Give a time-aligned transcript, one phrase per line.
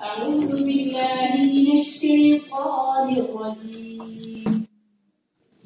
[0.00, 4.64] أعوذ بالله من الشيطان الرجيم.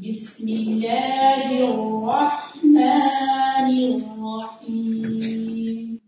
[0.02, 6.00] بسم الله الرحمن الرحيم.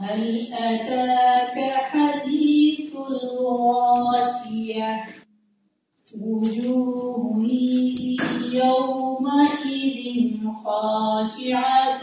[0.00, 0.22] هل
[0.52, 5.04] أتاك حديث الغاشية؟
[6.20, 7.40] وجوه
[8.52, 12.02] يومئذ خاشعة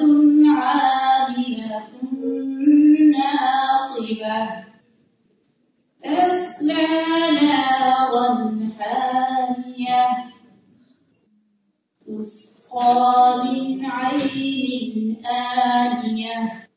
[0.49, 1.87] عاملة
[3.13, 4.62] ناصبة.
[6.13, 6.87] تسلى
[7.41, 10.07] نارا حامية
[12.07, 16.67] تسقى من عين آنية.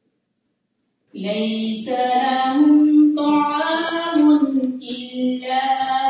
[1.15, 4.47] ليس لهم طعام
[4.83, 5.61] إلا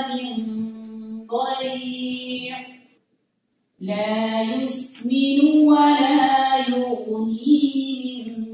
[0.08, 0.46] من
[1.26, 2.66] ضريع.
[3.80, 8.45] لا يسمن ولا يغني من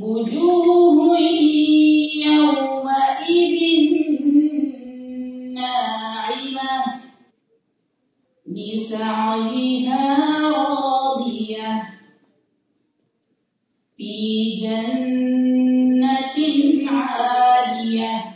[0.00, 1.18] وجوه
[2.26, 3.60] يومئذ
[5.54, 6.84] ناعمة.
[8.46, 11.82] لسعيها راضية.
[13.96, 16.36] في جنة
[16.90, 18.31] عالية.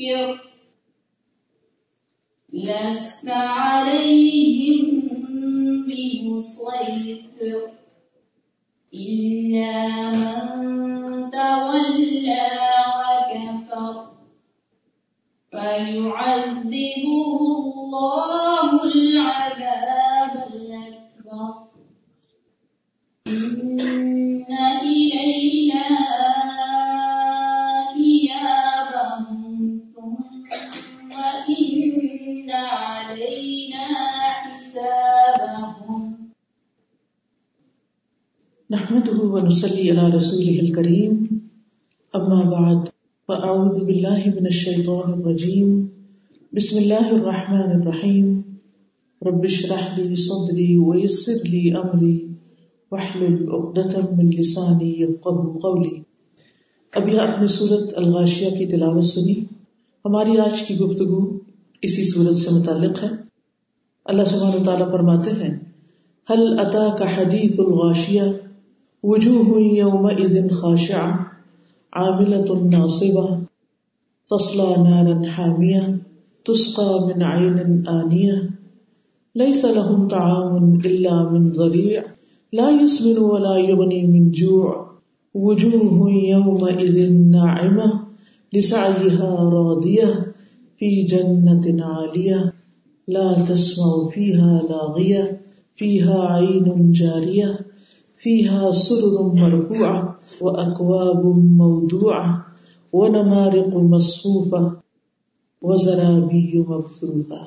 [0.00, 0.14] کہ
[40.00, 41.24] على رسوله الكريم.
[42.16, 42.84] أما بعد،
[43.28, 45.86] فأعوذ بالله من الشيطان الرجيم.
[46.52, 48.40] بسم الله الرحمن الرحيم.
[49.22, 52.18] رب اشرح لي صدري ويسر لي أمري.
[52.90, 56.00] واحلل عقدة من لساني يفقه قولي.
[56.94, 59.44] ابھی آپ نے سورت الغاشیہ کی تلاوت سنی؟
[60.04, 61.38] ہماری آج کی گفتگو
[61.82, 63.08] اسی سورت سے متعلق ہے۔
[64.04, 65.58] اللہ سبحانہ تعالیٰ فرماتے ہیں،
[66.34, 68.49] هل أتاك حديث الغاشية؟
[69.02, 71.32] وجوه يومئذ خاشعة،
[71.92, 73.40] عاملة ناصبة،
[74.28, 75.98] تصلى نارا حامية،
[76.44, 78.50] تسقى من عين آنية.
[79.34, 82.04] ليس لهم طعام إلا من ضريع،
[82.52, 84.90] لا يسمن ولا يغني من جوع.
[85.34, 88.00] وجوه يومئذ ناعمة،
[88.52, 90.34] لسعيها راضية،
[90.78, 92.52] في جنة عالية.
[93.08, 95.40] لا تسمع فيها لاغية،
[95.76, 97.69] فيها عين جارية.
[98.24, 100.00] فيها سرر مرفوعة
[100.40, 102.32] وأكواب موضوعة
[102.92, 104.68] ونمارق مصفوفة
[105.62, 107.46] وزرابي مبثوثة۔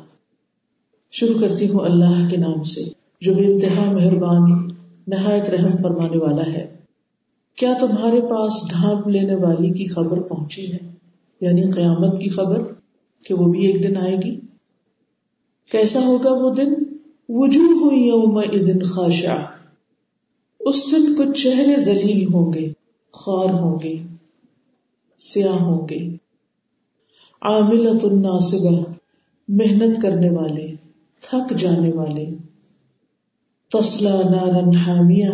[1.11, 2.81] شروع کرتی ہوں اللہ کے نام سے،
[3.21, 4.67] جو بے انتہا مہربان
[5.07, 6.75] نہایت رحم فرمانے والا ہے۔
[7.57, 10.91] کیا تمہارے پاس ڈھانپ لینے والی کی خبر پہنچی ہے؟
[11.41, 12.63] یعنی قیامت کی خبر
[13.25, 14.39] کہ وہ بھی ایک دن آئے گی؟
[15.71, 16.73] کیسا ہوگا وہ دن؟
[17.29, 19.35] وجوہ یوم دن خاشع
[20.65, 22.67] اس دن کچھ چہرے ذلیل ہوں گے
[23.11, 23.95] خوار ہوں گے،
[25.19, 26.17] سیاہ ہوں گے۔
[27.41, 28.91] عاملت الناصبہ،
[29.47, 30.75] محنت کرنے والے،
[31.21, 32.25] تھک جانے والے۔
[33.69, 35.29] تسلا نارن حامیہ،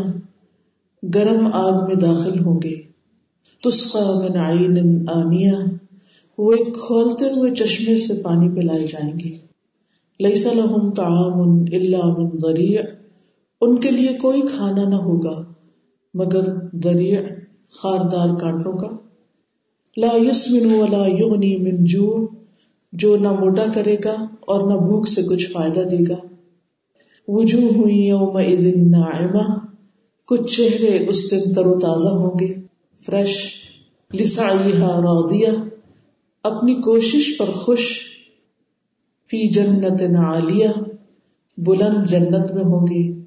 [1.16, 2.82] گرم آگ میں داخل ہوں گے۔
[3.64, 5.66] تسقى من عين آنية
[6.38, 9.32] وہ ایک کھولتے ہوئے چشمے سے پانی پلائے جائیں گے۔
[10.20, 11.42] ليس لهم طعام
[11.72, 12.82] الا من ضريع
[13.62, 15.44] ان کے لیے کوئی کھانا نہ ہوگا،
[16.14, 16.54] مگر
[16.84, 17.22] ضریع
[17.70, 18.88] خاردار کانٹوں کا۔
[19.98, 22.28] لا يسمن ولا يغني من جوع،
[22.94, 26.16] جو نہ موٹا کرے گا اور نہ بھوک سے کچھ فائدہ دے گا۔
[27.28, 28.38] وجوہ ہوئی یوم
[28.90, 29.58] ناعمہ،
[30.26, 32.54] کچھ چہرے اس دن تر و تازہ ہوں گے۔
[33.06, 33.54] فریش،
[34.14, 35.50] لسعیہا راضیہ،
[36.44, 38.00] اپنی کوشش پر خوش،
[39.28, 40.68] فی جنت عالیہ،
[41.58, 43.19] بلند جنت میں ہوں گے۔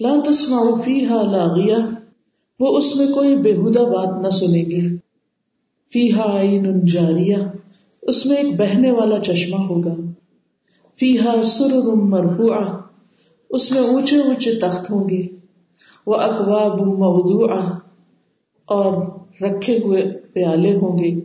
[0.00, 1.94] لا تسمع فیہا لاغیہ،
[2.60, 4.96] وہ اس میں کوئی بےحدہ بات نہ سنے گی۔
[5.92, 7.36] فیہا عین جاریہ،
[8.02, 9.94] اس میں ایک بہنے والا چشمہ ہوگا۔
[10.96, 12.78] فیہا سرر مرفوعہ،
[13.50, 15.22] اس میں اونچے اونچے تخت ہوں گے۔
[16.06, 17.78] وہ اقواب موضوعہ،
[18.66, 19.06] اور
[19.40, 20.02] رکھے ہوئے
[20.32, 21.20] پیالے ہوں گے۔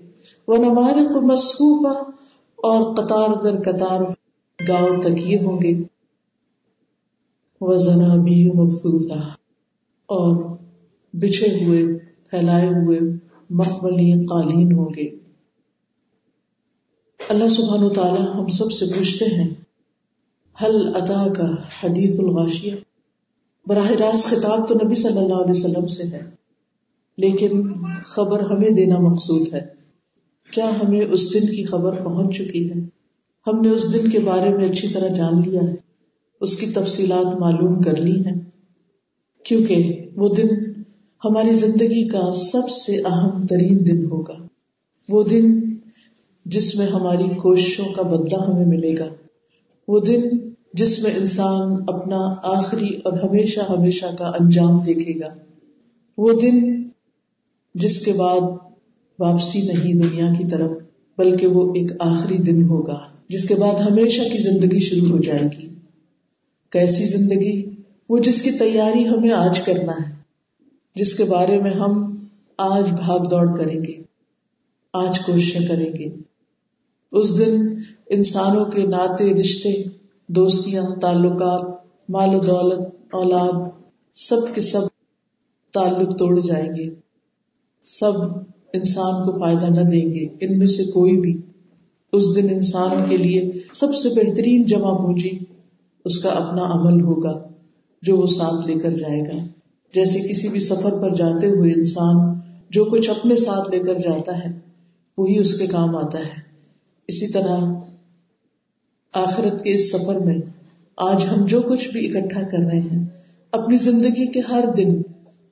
[0.47, 1.99] وہ نمارق مصحوفہ
[2.55, 4.01] اور قطار در قطار
[4.67, 5.94] گاؤں تکیے ہوں گے۔
[7.61, 9.19] وہ زنابی مبسوطہ
[10.09, 10.57] اور
[11.13, 11.83] بچھے ہوئے،
[12.29, 12.99] پھیلائے ہوئے
[13.49, 15.07] مقبلی قالین ہوں گے۔
[17.29, 19.49] اللہ سبحان و تعالی ہم سب سے پوچھتے ہیں
[20.55, 21.47] حل ادا کا
[21.83, 22.73] حدیث الغاشیہ؟
[23.65, 26.21] براہ راست خطاب تو نبی صلی اللہ علیہ وسلم سے ہے،
[27.17, 27.63] لیکن
[28.05, 29.65] خبر ہمیں دینا مقصود ہے۔
[30.51, 32.79] کیا ہمیں اس دن کی خبر پہنچ چکی ہے؟
[33.47, 35.84] ہم نے اس دن کے بارے میں اچھی طرح جان لیا ہے۔
[36.41, 38.35] اس کی تفصیلات معلوم کر لی ہیں۔
[39.43, 40.47] کیونکہ وہ دن
[41.25, 44.33] ہماری زندگی کا سب سے اہم ترین دن ہوگا۔
[45.09, 45.59] وہ دن
[46.45, 49.07] جس میں ہماری کوششوں کا بدلہ ہمیں ملے گا۔
[49.87, 50.21] وہ دن
[50.73, 55.33] جس میں انسان اپنا آخری اور ہمیشہ ہمیشہ کا انجام دیکھے گا۔
[56.17, 56.83] وہ دن
[57.75, 58.41] جس کے بعد
[59.19, 60.71] واپسی نہیں دنیا کی طرف،
[61.17, 62.99] بلکہ وہ ایک آخری دن ہوگا،
[63.29, 65.74] جس کے بعد ہمیشہ کی زندگی شروع ہو جائے گی۔
[66.75, 67.75] کیسی زندگی؟
[68.09, 70.13] وہ جس کی تیاری ہمیں آج کرنا ہے،
[70.95, 72.25] جس کے بارے میں ہم
[72.57, 74.03] آج بھاگ دوڑ کریں گے،
[74.93, 76.09] آج کوششیں کریں گے۔
[77.11, 77.79] اس دن
[78.09, 79.83] انسانوں کے ناطے، رشتے،
[80.27, 81.61] دوستیاں، تعلقات،
[82.09, 82.79] مال و دولت،
[83.11, 83.69] اولاد،
[84.13, 84.81] سب کے سب
[85.73, 86.95] تعلق توڑ جائیں گے۔
[87.85, 88.13] سب
[88.73, 91.41] انسان کو فائدہ نہ دیں گے، ان میں سے کوئی بھی۔
[92.13, 95.54] اس دن انسان کے لیے سب سے بہترین جمع پونجی
[96.05, 97.47] اس کا اپنا عمل ہوگا
[98.01, 99.47] جو وہ ساتھ لے کر جائے گا۔
[99.93, 104.37] جیسے کسی بھی سفر پر جاتے ہوئے انسان جو کچھ اپنے ساتھ لے کر جاتا
[104.37, 104.59] ہے،
[105.17, 106.41] وہی اس کے کام آتا ہے۔
[107.07, 107.57] اسی طرح
[109.13, 110.37] آخرت کے اس سفر میں
[110.97, 113.05] آج ہم جو کچھ بھی اکٹھا کر رہے ہیں،
[113.51, 115.01] اپنی زندگی کے ہر دن،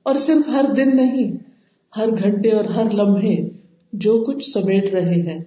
[0.04, 1.32] اور صرف ہر دن نہیں،
[1.98, 3.50] ہر گھنٹے اور ہر لمحے
[3.94, 5.44] جو کچھ سمیٹ رہے ہیں،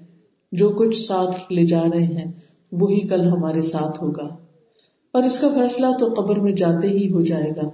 [0.52, 2.32] جو کچھ ساتھ لے جا رہے ہیں،
[2.72, 4.45] وہی کل ہمارے ساتھ ہوگا۔
[5.16, 7.68] اور اس کا فیصلہ تو قبر میں جاتے ہی ہو جائے گا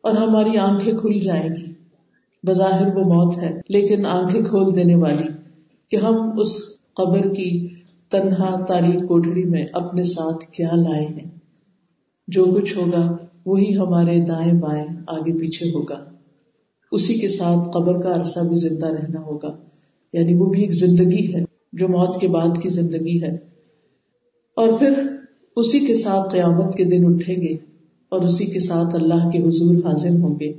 [0.00, 1.72] اور ہماری آنکھیں کھل جائیں گی۔
[2.42, 5.24] بظاہر وہ موت ہے، لیکن آنکھیں کھول دینے والی
[5.90, 7.68] کہ ہم اس قبر کی
[8.10, 11.30] تنہا تاریخ کوٹڑی میں اپنے ساتھ کیا لائے ہیں۔
[12.28, 16.04] جو کچھ ہوگا، وہی ہمارے دائیں بائیں آگے پیچھے ہوگا۔
[16.92, 19.56] اسی کے ساتھ قبر کا عرصہ بھی زندہ رہنا ہوگا۔
[20.12, 23.36] یعنی وہ بھی ایک زندگی ہے، جو موت کے بعد کی زندگی ہے۔
[24.56, 25.13] اور پھر
[25.56, 27.54] اسی کے ساتھ قیامت کے دن اٹھیں گے
[28.08, 30.52] اور اسی کے ساتھ اللہ کے حضور حاضر ہوں گے۔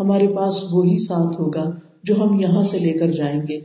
[0.00, 1.70] ہمارے پاس وہی ساتھ ہوگا
[2.02, 3.60] جو ہم یہاں سے لے کر جائیں گے۔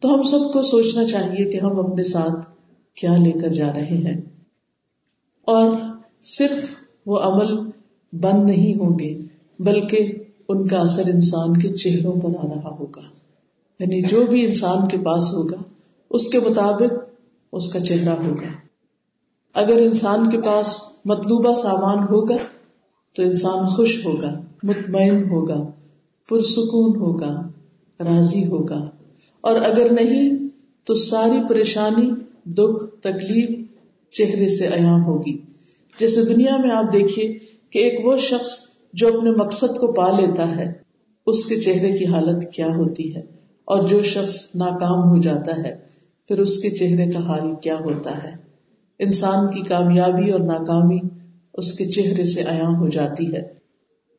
[0.00, 2.46] تو ہم سب کو سوچنا چاہیے کہ ہم اپنے ساتھ
[2.94, 4.20] کیا لے کر جا رہے ہیں۔
[5.42, 5.76] اور
[6.22, 6.74] صرف
[7.06, 7.70] وہ عمل
[8.12, 9.14] بند نہیں ہوں گے،
[9.58, 10.12] بلکہ
[10.48, 13.02] ان کا اثر انسان کے چہروں پر آ رہا ہوگا۔
[13.80, 15.62] یعنی جو بھی انسان کے پاس ہوگا،
[16.10, 17.08] اس کے مطابق
[17.52, 18.71] اس کا چہرہ ہوگا۔
[19.54, 22.36] اگر انسان کے پاس مطلوبہ سامان ہوگا
[23.16, 25.70] تو انسان خوش ہوگا، مطمئن ہوگا،
[26.28, 27.48] پرسکون ہوگا،
[28.00, 28.90] راضی ہوگا۔
[29.40, 30.48] اور اگر نہیں،
[30.84, 32.10] تو ساری پریشانی،
[32.44, 33.68] دکھ، تکلیف
[34.10, 35.38] چہرے سے عیاں ہوگی۔
[36.00, 37.38] جیسے دنیا میں آپ دیکھیے
[37.70, 38.58] کہ ایک وہ شخص
[38.92, 40.72] جو اپنے مقصد کو پا لیتا ہے،
[41.26, 43.20] اس کے چہرے کی حالت کیا ہوتی ہے؟
[43.64, 45.76] اور جو شخص ناکام ہو جاتا ہے،
[46.28, 48.41] پھر اس کے چہرے کا حال کیا ہوتا ہے؟
[49.02, 50.98] انسان کی کامیابی اور ناکامی
[51.54, 53.42] اس کے چہرے سے عیاں ہو جاتی ہے۔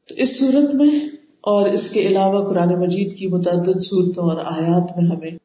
[0.09, 1.07] تو اس صورت میں
[1.41, 5.37] اور اس کے علاوہ قرآن مجید کی متعدد صورتوں اور آیات میں ہمیں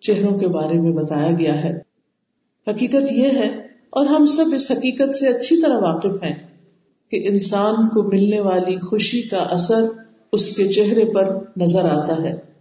[0.00, 1.78] چہروں کے بارے میں بتایا گیا ہے۔
[2.66, 3.48] حقیقت یہ ہے
[3.90, 6.34] اور ہم سب اس حقیقت سے اچھی طرح واقف ہیں
[7.10, 9.84] کہ انسان کو ملنے والی خوشی کا اثر
[10.32, 12.54] اس کے چہرے پر نظر آتا ہے۔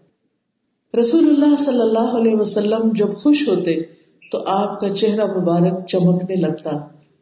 [0.99, 4.02] رسول اللہ صلی اللہ علیہ وسلم جب خوش ہوتے
[4.33, 6.71] تو آپ کا چہرہ مبارک چمکنے لگتا۔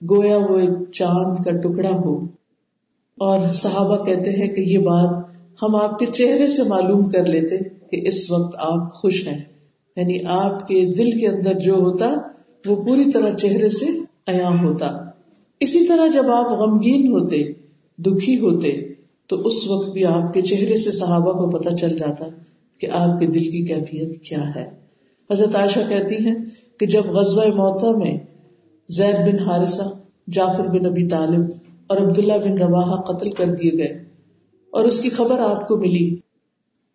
[0.10, 2.26] گویا وہ ایک چاند کا ٹکڑا ہو۔
[3.18, 5.26] اور صحابہ کہتے ہیں کہ یہ بات
[5.64, 9.44] ہم آپ کے چہرے سے معلوم کر لیتے کہ اس وقت آپ خوش ہیں۔
[9.96, 12.08] یعنی آپ کے دل کے اندر جو ہوتا،
[12.66, 13.86] وہ پوری طرح چہرے سے
[14.28, 14.88] عیام ہوتا۔
[15.60, 17.44] اسی طرح جب آپ غمگین ہوتے،
[17.98, 18.94] دکھی ہوتے،
[19.28, 22.26] تو اس وقت بھی آپ کے چہرے سے صحابہ کو پتہ چل جاتا
[22.78, 24.82] کہ آپ کے دل کی کیفیت کیا ہے۔
[25.32, 26.36] حضرت عائشہ کہتی ہیں
[26.82, 28.18] کہ جب غزوہ موتا میں
[28.90, 29.82] زید بن حارثہ،
[30.28, 31.42] جعفر بن ابی طالب
[31.88, 34.06] اور عبداللہ بن روا قتل کر دیے گئے
[34.72, 36.16] اور اس کی خبر آپ کو ملی،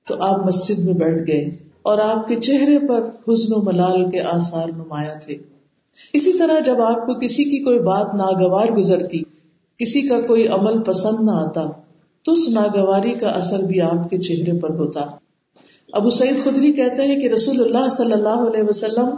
[0.08, 1.44] تو آپ مسجد میں بیٹھ گئے
[1.82, 5.36] اور آپ کے چہرے پر حزن و ملال کے آثار نمایاں تھے۔
[6.12, 9.22] اسی طرح جب آپ کو کسی کی کوئی بات ناگوار گزرتی،
[9.78, 11.66] کسی کا کوئی عمل پسند نہ آتا،
[12.24, 15.00] تو اس ناگواری کا اثر بھی آپ کے چہرے پر ہوتا۔
[15.92, 19.10] ابو سعید خدری کہتے ہیں کہ رسول اللہ صلی اللہ علیہ وسلم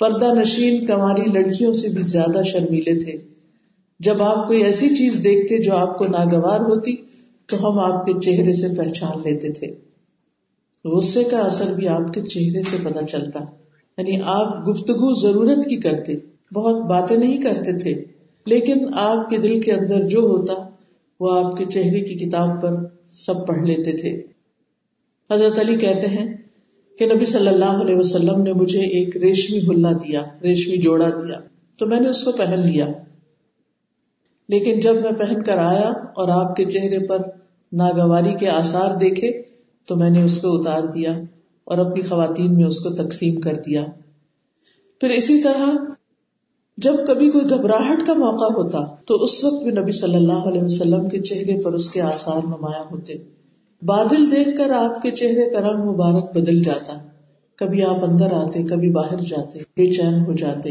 [0.00, 3.12] پردہ نشین کماری لڑکیوں سے بھی زیادہ شرمیلے تھے۔
[4.00, 6.96] جب آپ کوئی ایسی چیز دیکھتے جو آپ کو ناگوار ہوتی،
[7.46, 9.66] تو ہم آپ کے چہرے سے پہچان لیتے تھے۔
[10.84, 13.38] غصے کا اثر بھی آپ کے چہرے سے پتا چلتا۔
[13.98, 16.12] یعنی آپ گفتگو ضرورت کی کرتے،
[16.54, 18.04] بہت باتیں نہیں کرتے تھے،
[18.46, 20.54] لیکن آپ کے دل کے اندر جو ہوتا،
[21.20, 22.76] وہ آپ کے چہرے کی کتاب پر
[23.12, 24.22] سب پڑھ لیتے تھے۔
[25.30, 26.47] حضرت علی کہتے ہیں
[26.98, 31.38] کہ نبی صلی اللہ علیہ وسلم نے مجھے ایک ریشمی ہلا دیا، ریشمی جوڑا دیا،
[31.78, 32.86] تو میں نے اس کو پہن لیا۔
[34.48, 37.18] لیکن جب میں پہن کر آیا اور آپ کے چہرے پر
[37.72, 39.42] ناگواری کے آثار دیکھے،
[39.86, 41.12] تو میں نے اس کو اتار دیا
[41.64, 43.84] اور اپنی خواتین میں اس کو تقسیم کر دیا۔
[45.00, 45.70] پھر اسی طرح
[46.76, 50.62] جب کبھی کوئی گھبراہٹ کا موقع ہوتا، تو اس وقت بھی نبی صلی اللہ علیہ
[50.62, 53.37] وسلم کے چہرے پر اس کے آثار نمایاں ہوتے۔
[53.82, 56.94] بادل دیکھ کر آپ کے چہرے کا رنگ مبارک بدل جاتا۔
[57.56, 60.70] کبھی آپ اندر آتے، کبھی باہر جاتے، بے چین ہو جاتے۔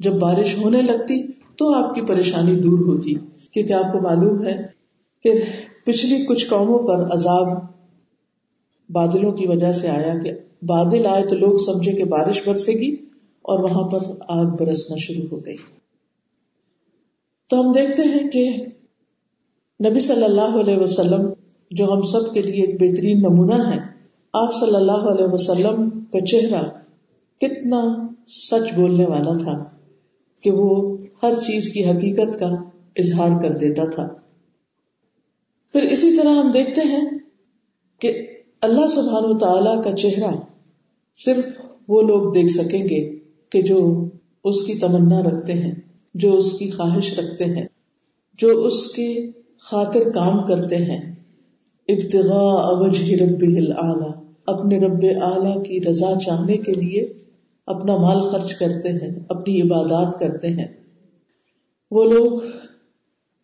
[0.00, 3.14] جب بارش ہونے لگتی تو آپ کی پریشانی دور ہوتی۔
[3.50, 4.56] کیونکہ آپ کو معلوم ہے
[5.22, 5.32] کہ
[5.84, 7.46] پچھلی کچھ قوموں پر عذاب
[8.90, 12.92] بادلوں کی وجہ سے آیا کہ بادل آئے تو لوگ سمجھے کہ بارش برسے گی
[13.42, 13.98] اور وہاں پر
[14.28, 15.56] آگ برسنا شروع ہو گئی۔
[17.50, 18.66] تو ہم دیکھتے ہیں کہ
[19.90, 21.30] نبی صلی اللہ علیہ وسلم
[21.70, 23.96] جو ہم سب کے لیے ایک بہترین نمونہ ہے۔
[24.32, 26.62] آپ صلی اللہ علیہ وسلم کا چہرہ
[27.40, 29.64] کتنا سچ بولنے والا تھا
[30.42, 32.46] کہ وہ ہر چیز کی حقیقت کا
[32.96, 34.08] اظہار کر دیتا تھا۔
[35.72, 37.18] پھر اسی طرح ہم دیکھتے ہیں
[37.98, 38.26] کہ
[38.60, 40.34] اللہ سبحان و تعالی کا چہرہ
[41.14, 43.18] صرف وہ لوگ دیکھ سکیں گے
[43.50, 44.04] کہ جو
[44.44, 45.74] اس کی تمنا رکھتے ہیں،
[46.14, 47.66] جو اس کی خواہش رکھتے ہیں،
[48.38, 51.15] جو اس کے خاطر کام کرتے ہیں۔
[51.88, 53.44] ابتغاء وجہ رب
[53.78, 54.10] اعلی
[54.46, 57.12] اپنے رب اعلی کی رضا چاہنے کے لیے
[57.66, 60.68] اپنا مال خرچ کرتے ہیں، اپنی عبادات کرتے ہیں۔
[61.90, 62.40] وہ لوگ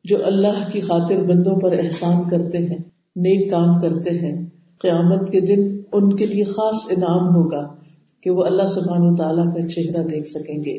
[0.05, 2.79] جو اللہ کی خاطر بندوں پر احسان کرتے ہیں،
[3.17, 4.47] نیک کام کرتے ہیں،
[4.79, 7.75] قیامت کے دن ان کے لیے خاص انعام ہوگا
[8.21, 10.79] کہ وہ اللہ سبحان و تعالیٰ کا چہرہ دیکھ سکیں گے۔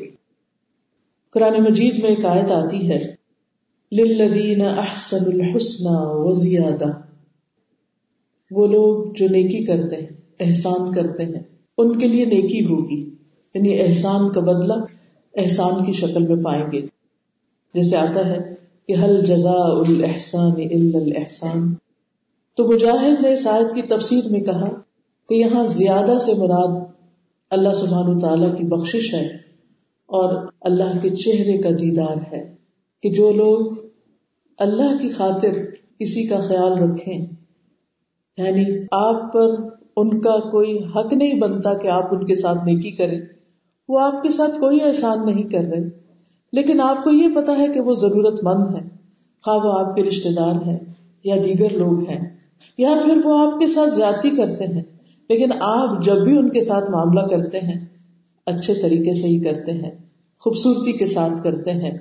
[1.30, 3.14] قرآن مجید میں ایک آیت آتی ہے،
[3.92, 7.13] للذین احسن الحسن وزیادہ۔
[8.50, 10.06] وہ لوگ جو نیکی کرتے ہیں،
[10.40, 11.42] احسان کرتے ہیں،
[11.78, 13.14] ان کے لیے نیکی ہوگی۔
[13.54, 14.72] یعنی احسان کا بدلہ
[15.36, 16.80] احسان کی شکل میں پائیں گے۔
[17.74, 18.54] جیسے آتا ہے
[18.88, 21.74] کہ حل جزا الحسان الاحسان۔
[22.56, 24.68] تو مجاہد نے اس آیت کی تفسیر میں کہا
[25.28, 26.84] کہ یہاں زیادہ سے مراد
[27.50, 29.26] اللہ سبحان تعالیٰ کی بخشش ہے
[30.06, 32.54] اور اللہ کے چہرے کا دیدار ہے
[33.02, 33.72] کہ جو لوگ
[34.58, 35.52] اللہ کی خاطر
[35.98, 37.26] کسی کا خیال رکھیں
[38.38, 39.48] یعنی آپ پر
[39.96, 43.20] ان کا کوئی حق نہیں بنتا کہ آپ ان کے ساتھ نیکی کریں۔
[43.88, 45.88] وہ آپ کے ساتھ کوئی احسان نہیں کر رہے۔
[46.52, 48.88] لیکن آپ کو یہ پتا ہے کہ وہ ضرورت مند ہے
[49.44, 50.78] خواہ وہ آپ کے رشتے دار ہیں
[51.24, 52.36] یا دیگر لوگ ہیں۔
[52.78, 54.82] یا پھر وہ آپ کے ساتھ زیادتی کرتے ہیں۔
[55.28, 57.84] لیکن آپ جب بھی ان کے ساتھ معاملہ کرتے ہیں،
[58.46, 59.90] اچھے طریقے سے ہی کرتے ہیں،
[60.38, 61.98] خوبصورتی کے ساتھ کرتے ہیں۔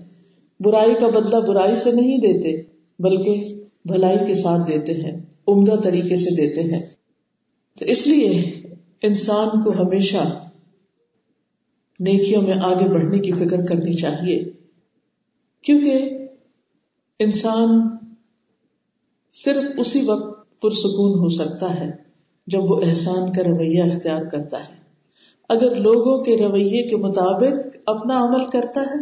[0.59, 2.61] برائی کا بدلہ برائی سے نہیں دیتے،
[2.99, 6.83] بلکہ بھلائی کے ساتھ دیتے ہیں۔ عمدہ طریقے سے دیتے ہیں۔
[7.79, 8.41] تو اس لیے
[9.01, 10.49] انسان کو ہمیشہ
[11.99, 14.43] نیکیوں میں آگے بڑھنے کی فکر کرنی چاہیے۔
[15.61, 16.27] کیونکہ
[17.19, 17.97] انسان
[19.33, 21.91] صرف اسی وقت پرسکون ہو سکتا ہے
[22.47, 24.73] جب وہ احسان کا رویہ اختیار کرتا ہے۔
[25.49, 29.01] اگر لوگوں کے رویے کے مطابق اپنا عمل کرتا ہے،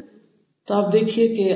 [0.66, 1.56] تو آپ دیکھیے کہ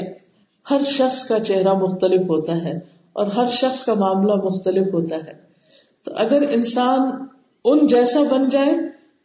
[0.69, 5.33] ہر شخص کا چہرہ مختلف ہوتا ہے۔ اور ہر شخص کا معاملہ مختلف ہوتا ہے۔
[6.03, 6.99] تو اگر انسان
[7.65, 8.75] ان جیسا بن جائے،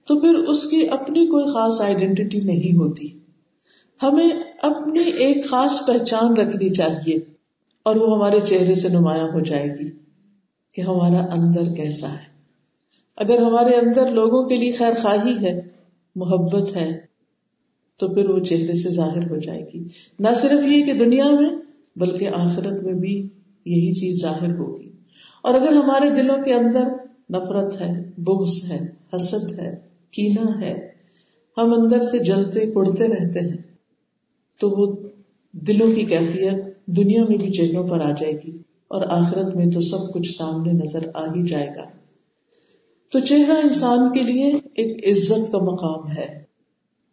[0.07, 3.07] تو پھر اس کی اپنی کوئی خاص آئیڈینٹی نہیں ہوتی۔
[4.03, 4.31] ہمیں
[4.63, 7.17] اپنی ایک خاص پہچان رکھنی چاہیے
[7.83, 9.91] اور وہ ہمارے چہرے سے نمایاں ہو جائے گی
[10.75, 12.31] کہ ہمارا اندر کیسا ہے۔
[13.17, 15.61] اگر ہمارے اندر لوگوں کے لیے خیر خواہی ہے،
[16.17, 17.01] محبت ہے،
[17.97, 21.51] تو پھر وہ چہرے سے ظاہر ہو جائے گی۔ نہ صرف یہ کہ دنیا میں،
[21.97, 23.29] بلکہ آخرت میں بھی۔
[23.65, 24.91] یہی چیز ظاہر ہوگی۔
[25.43, 26.85] اور اگر ہمارے دلوں کے اندر
[27.31, 28.81] نفرت ہے، بغض ہے،
[29.17, 29.77] حسد ہے
[30.11, 30.89] کینا ہے،
[31.59, 33.63] ہم اندر سے جلتے کڑتے رہتے ہیں،
[34.61, 34.97] تو وہ
[35.53, 39.81] دلوں کی کیفیت دنیا میں بھی چہروں پر آ جائے گی اور آخرت میں تو
[39.81, 41.85] سب کچھ سامنے نظر آ ہی جائے گا۔
[43.13, 46.43] تو چہرہ انسان کے لیے ایک عزت کا مقام ہے۔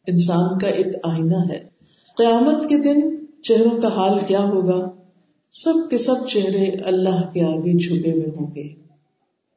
[0.07, 1.59] انسان کا ایک آئینہ ہے۔
[2.17, 4.96] قیامت کے دن چہروں کا حال کیا ہوگا؟
[5.63, 8.69] سب کے سب چہرے اللہ کے آگے جھکے ہوئے ہوں گے۔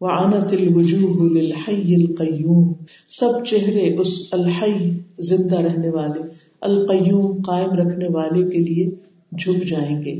[0.01, 2.73] وعنت الوجوہ للحی القیوم
[3.09, 6.21] سب چہرے اس الحی زندہ رہنے والے،
[6.61, 8.91] القیوم قائم رکھنے والے کے لیے
[9.39, 10.15] جھک جائیں گے۔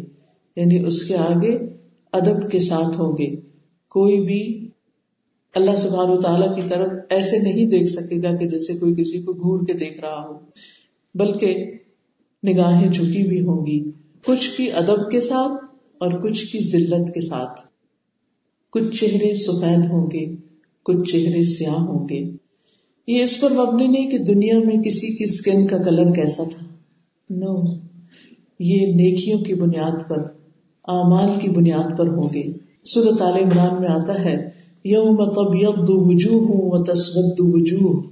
[0.57, 1.57] یعنی اس کے آگے
[2.13, 3.37] ادب کے ساتھ ہوں گے۔
[3.89, 4.69] کوئی بھی
[5.55, 9.33] اللہ سبحانہ تعالیٰ کی طرف ایسے نہیں دیکھ سکے گا کہ جیسے کوئی کسی کو
[9.33, 10.39] گور کے دیکھ رہا ہو،
[11.15, 11.73] بلکہ
[12.47, 13.91] نگاہیں جھکی بھی ہوں گی۔
[14.27, 15.70] کچھ کی ادب کے ساتھ
[16.01, 17.61] اور کچھ کی ذلت کے ساتھ۔
[18.71, 20.37] کچھ چہرے سفید ہوں گے،
[20.83, 22.31] کچھ چہرے سیاہ ہوں گے۔
[23.07, 26.67] یہ اس پر مبنی نہیں کہ دنیا میں کسی کی اسکن کا کلر کیسا تھا۔
[27.31, 27.63] نو،
[28.61, 30.23] یہ نیکیوں کی بنیاد پر،
[30.89, 32.43] اعمال کی بنیاد پر ہوں گے۔
[32.85, 34.51] سورت عال عمران میں آتا ہے،
[34.85, 38.03] یوم طبیعت وجوہ ہوں و تسود وجوہ۔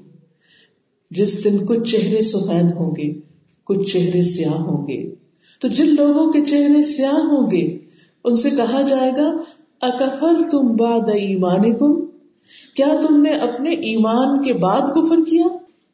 [1.11, 3.21] جس دن کچھ چہرے سفید ہوں گے،
[3.65, 5.18] کچھ چہرے سیاہ ہوں گے۔
[5.59, 7.79] تو جن لوگوں کے چہرے سیاہ ہوں گے،
[8.25, 9.37] ان سے کہا جائے گا
[9.81, 12.07] اکفر تم باد ایمان کم
[12.77, 15.45] کیا تم نے اپنے ایمان کے بعد کفر کیا؟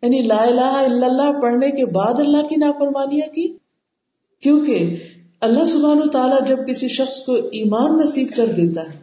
[0.03, 3.57] یعنی لا الہ الا اللہ پڑھنے کے بعد اللہ کی نافرمانیاں کی؟
[4.43, 4.97] کیونکہ
[5.41, 8.99] اللہ سبحان و تعالیٰ جب کسی شخص کو ایمان نصیب کر دیتا ہے،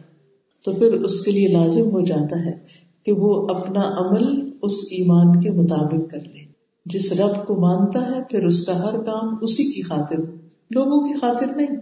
[0.64, 2.58] تو پھر اس کے لیے لازم ہو جاتا ہے
[3.06, 6.52] کہ وہ اپنا عمل اس ایمان کے مطابق کر لے۔
[6.86, 10.41] جس رب کو مانتا ہے، پھر اس کا ہر کام اسی کی خاطر ہو۔
[10.74, 11.76] لوگوں کی خاطر نہیں۔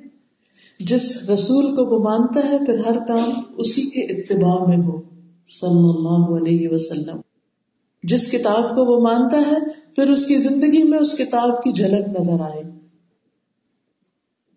[0.81, 5.01] جس رسول کو وہ مانتا ہے، پھر ہر کام اسی کے اتباع میں ہو۔
[5.61, 7.21] صلی اللہ علیہ وسلم۔
[8.03, 9.57] جس کتاب کو وہ مانتا ہے،
[9.97, 12.63] پھر اس کی زندگی میں اس کتاب کی جھلک نظر آئے۔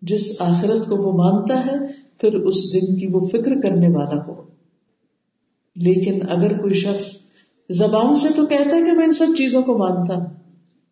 [0.02, 4.42] جس آخرت کو وہ مانتا ہے، پھر اس دن کی وہ فکر کرنے والا ہو۔
[5.76, 7.16] لیکن اگر کوئی شخص
[7.70, 10.14] زبان سے تو کہتا ہے کہ میں ان سب چیزوں کو مانتا،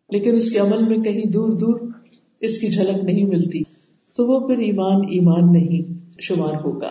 [0.09, 1.92] لیکن اس کے عمل میں کہیں دور دور
[2.43, 3.63] اس کی جھلک نہیں ملتی،
[4.15, 6.89] تو وہ پھر ایمان ایمان نہیں شمار ہوگا۔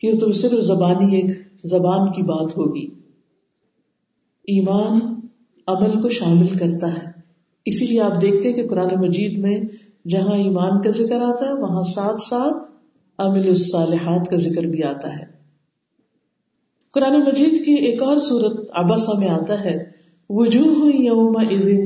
[0.00, 2.86] کیوں تو صرف زبانی ایک زبان کی بات ہوگی۔
[4.46, 5.00] ایمان
[5.66, 7.10] عمل کو شامل کرتا ہے۔
[7.64, 9.60] اسی لیے آپ دیکھتے کہ قرآن مجید میں
[10.08, 12.70] جہاں ایمان کا ذکر آتا ہے، وہاں ساتھ ساتھ
[13.18, 15.38] عمل الصالحات کا ذکر بھی آتا ہے۔
[16.90, 19.76] قرآن مجید کی ایک اور صورت اباسا میں آتا ہے۔
[20.30, 21.32] وجوہ یوم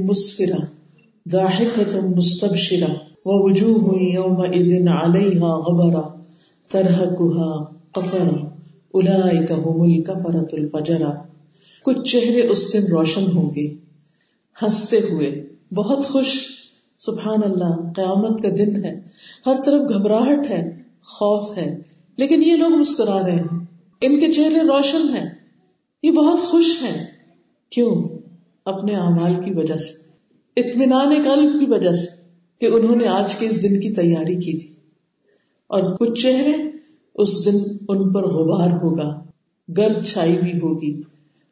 [0.09, 0.82] مسفرہ۔
[1.31, 2.95] ضاحكة مستبشرة
[3.27, 6.09] ووجوه يومئذ عليها غبرة،
[6.69, 8.37] ترهقها قطرة
[8.95, 11.13] أولئك هم الكفرة الفجرة۔
[11.83, 13.75] کچھ چہرے اس دن روشن ہوں گے۔
[14.63, 16.47] ہنستے ہوئے، بہت خوش۔
[16.99, 19.01] سبحان اللہ، قیامت کا دن ہے۔
[19.47, 21.83] ہر طرف گھبراہٹ ہے، خوف ہے۔
[22.17, 23.65] لیکن یہ لوگ مسکرا رہے ہیں۔
[24.01, 25.31] ان کے چہرے روشن ہیں۔
[26.03, 27.07] یہ بہت خوش ہیں۔
[27.71, 28.09] کیوں؟
[28.65, 30.12] اپنے اعمال کی وجہ سے۔
[30.57, 32.07] اطمینان قلب کی وجہ سے
[32.61, 34.69] کہ انہوں نے آج کے اس دن کی تیاری کی تھی۔
[35.67, 36.53] اور کچھ چہرے
[37.15, 39.25] اس دن ان پر غبار ہوگا،
[39.77, 41.03] گرد چھائی بھی ہوگی،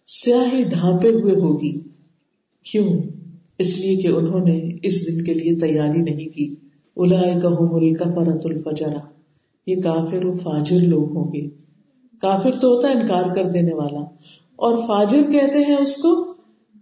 [0.05, 1.73] سیاہی ڈھانپے ہوئے ہوگی۔
[2.65, 3.03] کیوں؟
[3.59, 6.55] اس لیے کہ انہوں نے اس دن کے لیے تیاری نہیں کی۔
[6.97, 7.49] الا کا
[8.45, 8.99] الفجرا
[9.67, 11.49] یہ کافر و فاجر لوگ ہوں گے۔
[12.21, 14.01] کافر تو ہوتا ہے انکار کر دینے والا۔
[14.57, 16.35] اور فاجر کہتے ہیں اس کو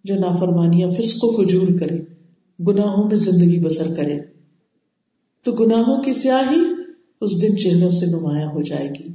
[0.05, 1.99] جو نافرمانیاں فسق و فجور کرے،
[2.67, 4.19] گناہوں میں زندگی بسر کرے۔
[5.45, 6.61] تو گناہوں کی سیاہی
[7.21, 9.13] اس دن چہروں سے نمایاں ہو جائے گی۔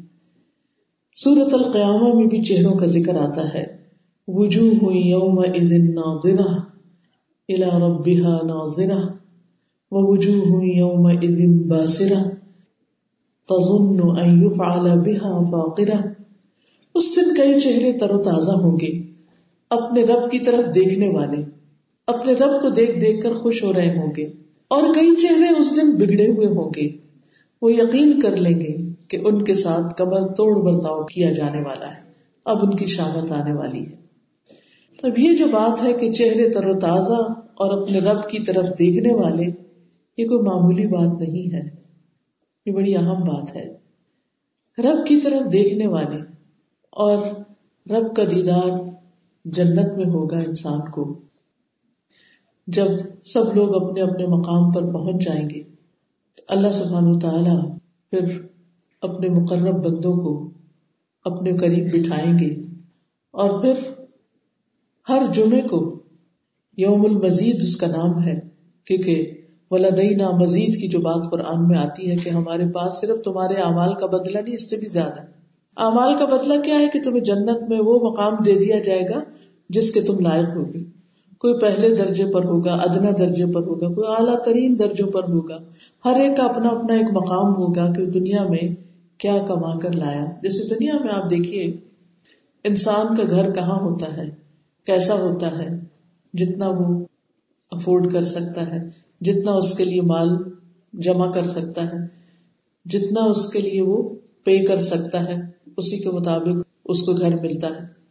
[1.15, 3.63] سورت القیامہ میں بھی چہروں کا ذکر آتا ہے۔
[4.27, 5.43] وجوہ یوم
[5.93, 6.55] ناظرہ
[7.49, 8.99] الى ربها ناظرہ
[9.91, 11.03] ووجوہ یوم
[11.67, 12.29] باسرہ
[13.49, 16.07] تظن ان يفعل بها فاقرہ۔
[16.95, 19.12] اس دن کئی چہرے تر و تازہ ہوں گے۔
[19.73, 21.43] اپنے رب کی طرف دیکھنے والے،
[22.07, 24.25] اپنے رب کو دیکھ دیکھ کر خوش ہو رہے ہوں گے،
[24.67, 26.87] اور کئی چہرے اس دن بگڑے ہوئے ہوں گے۔
[27.61, 31.87] وہ یقین کر لیں گے کہ ان کے ساتھ کمر توڑ برتاؤ کیا جانے والا
[31.87, 32.01] ہے۔
[32.45, 34.03] اب ان کی شامت آنے والی ہے۔
[35.03, 37.21] اب یہ جو بات ہے کہ چہرے تر و تازہ
[37.55, 39.45] اور اپنے رب کی طرف دیکھنے والے،
[40.17, 41.69] یہ کوئی معمولی بات نہیں ہے۔
[42.65, 43.69] یہ بڑی اہم بات ہے۔
[44.77, 46.17] رب کی طرف دیکھنے والے
[46.89, 47.17] اور
[47.89, 48.92] رب کا دیدار
[49.45, 51.21] جنت میں ہوگا انسان کو۔
[52.67, 52.85] جب
[53.23, 55.63] سب لوگ اپنے اپنے مقام پر پہنچ جائیں گے،
[56.47, 57.77] اللہ سبحان تعالی
[58.09, 58.41] پھر
[59.01, 60.51] اپنے مقرب بندوں کو
[61.25, 62.61] اپنے قریب بٹھائیں گے۔
[63.31, 63.73] اور پھر
[65.09, 66.03] ہر جمعے کو
[66.77, 68.39] یوم المزید اس کا نام ہے،
[68.85, 73.61] کیونکہ ولادینا مزید کی جو بات قرآن میں آتی ہے کہ ہمارے پاس صرف تمہارے
[73.61, 75.42] اعمال کا بدلہ نہیں، اس سے بھی زیادہ۔
[75.77, 79.23] اعمال کا بدلہ کیا ہے کہ تمہیں جنت میں وہ مقام دے دیا جائے گا
[79.69, 80.83] جس کے تم لائق ہوگی
[81.37, 85.57] کوئی پہلے درجے پر ہوگا، ادنا درجے پر ہوگا، کوئی اعلیٰ ترین درجوں پر ہوگا۔
[86.05, 88.75] ہر ایک کا اپنا اپنا ایک مقام ہوگا کہ دنیا میں
[89.17, 91.77] کیا کما کر لایا۔ جیسے دنیا میں آپ دیکھیے،
[92.63, 94.29] انسان کا گھر کہاں ہوتا ہے؟
[94.85, 95.67] کیسا ہوتا ہے؟
[96.33, 97.05] جتنا وہ
[97.71, 98.87] افورڈ کر سکتا ہے،
[99.21, 100.29] جتنا اس کے لیے مال
[100.93, 102.07] جمع کر سکتا ہے،
[102.85, 104.09] جتنا اس کے لیے وہ
[104.43, 108.03] پے کر سکتا ہے۔ اسی کے مطابق اس کو گھر ملتا ہے۔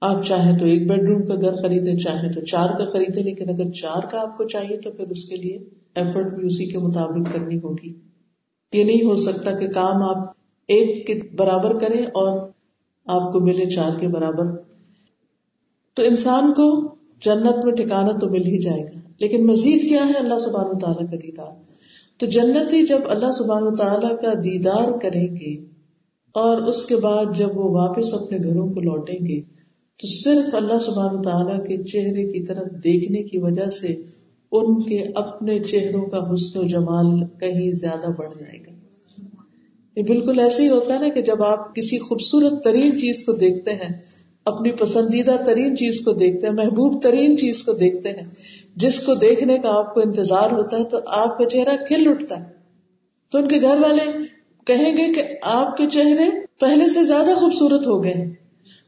[0.00, 3.48] آپ چاہیں تو ایک بیڈ روم کا گھر خریدیں، چاہیں تو چار کا خریدیں، لیکن
[3.48, 5.58] اگر چار کا آپ کو چاہیے تو پھر اس کے لیے
[5.94, 7.92] ایفرٹ بھی اسی کے مطابق کرنی ہوگی۔
[8.72, 10.30] یہ نہیں ہو سکتا کہ کام آپ
[10.68, 12.48] ایک کے برابر کریں اور
[13.06, 14.44] آپ کو ملے چار کے برابر۔
[15.94, 20.18] تو انسان کو جنت میں ٹھکانا تو مل ہی جائے گا۔ لیکن مزید کیا ہے
[20.18, 21.52] اللہ سبحان و تعالیٰ کا دیدار؟
[22.16, 25.77] تو جنتی جب اللہ سبحان و تعالیٰ کا دیدار کریں گے
[26.38, 29.40] اور اس کے بعد جب وہ واپس اپنے گھروں کو لوٹیں گے،
[30.00, 33.94] تو صرف اللہ سبحان تعالیٰ کے چہرے کی طرف دیکھنے کی وجہ سے
[34.52, 38.70] ان کے اپنے چہروں کا حسن و جمال کہیں زیادہ بڑھ جائے گا۔
[39.96, 43.32] یہ بالکل ایسے ہی ہوتا ہے نا کہ جب آپ کسی خوبصورت ترین چیز کو
[43.32, 43.92] دیکھتے ہیں،
[44.44, 48.26] اپنی پسندیدہ ترین چیز کو دیکھتے ہیں، محبوب ترین چیز کو دیکھتے ہیں،
[48.76, 52.38] جس کو دیکھنے کا آپ کو انتظار ہوتا ہے تو آپ کا چہرہ کھل اٹھتا
[52.40, 52.56] ہے۔
[53.32, 54.10] تو ان کے گھر والے
[54.64, 58.34] کہیں گے کہ آپ کے چہرے پہلے سے زیادہ خوبصورت ہو گئے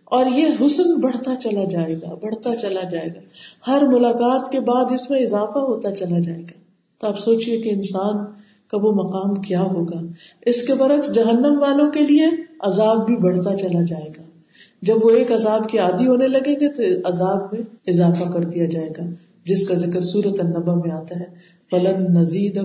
[0.05, 3.21] اور یہ حسن بڑھتا چلا جائے گا، بڑھتا چلا جائے گا۔
[3.71, 6.61] ہر ملاقات کے بعد اس میں اضافہ ہوتا چلا جائے گا۔
[7.01, 8.25] تو آپ سوچیے کہ انسان
[8.69, 10.01] کا وہ مقام کیا ہوگا۔
[10.47, 12.27] اس کے برعکس جہنم والوں کے لیے
[12.61, 14.23] عذاب بھی بڑھتا چلا جائے گا۔
[14.83, 18.67] جب وہ ایک عذاب کی عادی ہونے لگیں گے تو عذاب میں اضافہ کر دیا
[18.67, 19.03] جائے گا،
[19.45, 21.25] جس کا ذکر سورت النبا میں آتا ہے۔
[21.71, 22.59] فلن نزید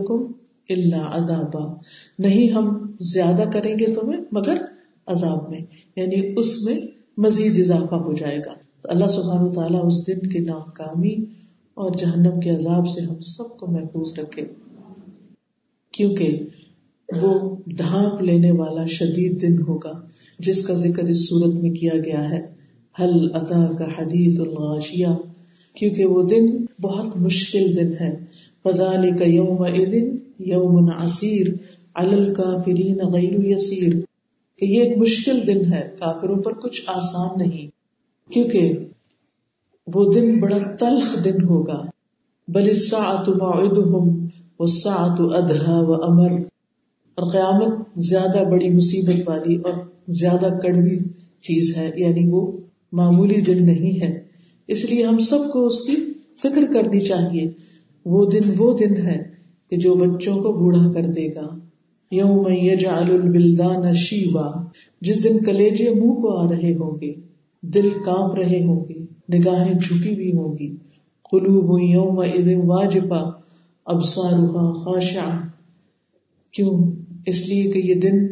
[0.69, 1.73] اللہ ادابا
[2.19, 4.57] نہیں، ہم زیادہ کریں گے تمہیں، مگر
[5.05, 5.59] عذاب میں
[5.95, 6.79] یعنی اس میں
[7.17, 11.15] مزید اضافہ ہو جائے گا۔ تو اللہ سبحان تعالیٰ اس دن کے ناکامی
[11.73, 14.41] اور جہنم کے عذاب سے ہم سب کو محفوظ رکھے۔
[15.91, 16.39] کیونکہ
[17.21, 19.91] وہ ڈھانپ لینے والا شدید دن ہوگا،
[20.39, 22.55] جس کا ذکر اس صورت میں کیا گیا ہے۔
[22.99, 25.07] حل ادا کا حدیث الغاشیہ؟
[25.73, 28.25] کیونکہ وہ دن بہت مشکل دن ہے۔
[28.63, 31.47] فضال کا یوم دن یوم عصیر
[31.95, 33.93] الکافرین غیر یسیر،
[34.59, 37.67] کہ یہ ایک مشکل دن ہے، کافروں پر کچھ آسان نہیں،
[38.31, 38.73] کیونکہ
[39.93, 41.81] وہ دن بڑا تلخ دن ہوگا۔
[42.47, 44.25] بل الساعت موعدهم
[44.59, 46.31] والساعت ادھا و امر
[47.15, 49.73] اور قیامت زیادہ بڑی مصیبت والی اور
[50.07, 50.99] زیادہ کڑوی
[51.41, 52.57] چیز ہے یعنی وہ
[52.91, 54.23] معمولی دن نہیں ہے۔
[54.67, 55.95] اس لیے ہم سب کو اس کی
[56.41, 57.51] فکر کرنی چاہیے۔
[58.05, 59.23] وہ دن وہ دن ہے
[59.69, 61.57] کہ جو بچوں کو بوڑھا کر دے گا۔
[62.11, 64.63] یوم یجعل البلدان شیبا۔
[65.01, 67.13] جس دن کلیجے منہ کو آ رہے ہوں گے،
[67.61, 68.99] دل کانپ رہے ہوں گے،
[69.37, 70.75] نگاہیں جھکی بھی ہوں گی۔
[71.31, 73.29] قلوب یوم اذن واجفا
[73.85, 75.47] ابصارها خاشعہ۔
[76.51, 76.91] کیوں؟
[77.25, 78.25] اس لیے کہ یہ دن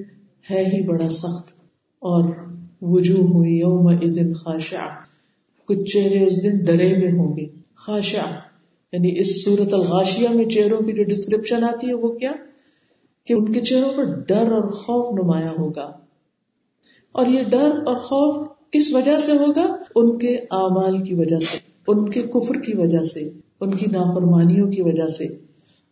[0.51, 1.53] ہے ہی بڑا سخت
[1.99, 2.23] اور
[2.81, 4.86] وجوہ یوم دن خاشع
[5.65, 8.29] کچھ چہرے اس دن ڈرے ہوئے ہوں گے۔ خاشع
[8.91, 12.31] یعنی اس صورت الغاشیہ میں چہروں کی جو ڈسکرپشن آتی ہے وہ کیا؟
[13.25, 15.91] کہ ان کے چہروں پر ڈر اور خوف نمایاں ہوگا۔
[17.12, 21.57] اور یہ ڈر اور خوف کس وجہ سے ہوگا؟ ان کے اعمال کی وجہ سے،
[21.88, 25.25] ان کے کفر کی وجہ سے، ان کی نافرمانیوں کی وجہ سے۔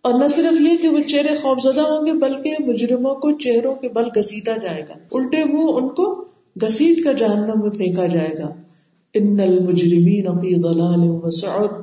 [0.02, 3.76] اور نہ صرف یہ کہ وہ چہرے خوف زدہ ہوں گے، بلکہ مجرموں کو چہروں
[3.76, 6.26] کے بل گسیٹا جائے گا۔ الٹے وہ ان کو
[6.64, 8.54] گسیٹ کر جہنم میں پھینکا جائے گا۔
[9.14, 11.82] ان المجرمین فی ضلال وسعر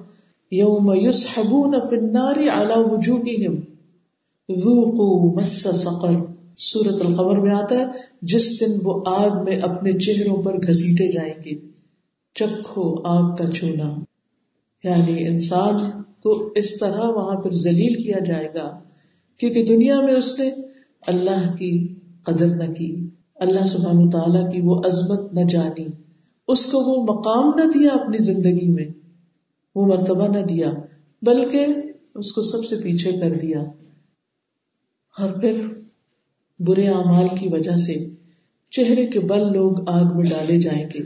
[0.50, 3.78] یوم یسحبون فی النار علی وجوہہم۔
[4.48, 6.11] مس سقر۔
[6.58, 7.84] سورت القمر میں آتا ہے،
[8.22, 11.68] جس دن وہ آگ میں اپنے چہروں پر گھسیٹے جائیں گے۔
[12.34, 13.94] چکھو آگ کا چونا
[14.84, 18.80] یعنی انسان کو اس طرح وہاں پر ذلیل کیا جائے گا،
[19.38, 20.50] کیونکہ دنیا میں اس نے
[21.06, 25.87] اللہ کی قدر نہ کی۔ اللہ سبحانہ تعالیٰ کی وہ عظمت نہ جانی۔
[26.48, 28.87] اس کو وہ مقام نہ دیا اپنی زندگی میں۔
[29.74, 30.72] وہ مرتبہ نہ دیا،
[31.22, 31.66] بلکہ
[32.14, 33.62] اس کو سب سے پیچھے کر دیا۔
[35.18, 35.62] اور پھر
[36.61, 37.94] برے اعمال کی وجہ سے
[38.70, 41.04] چہرے کے بل لوگ آگ میں ڈالے جائیں گے۔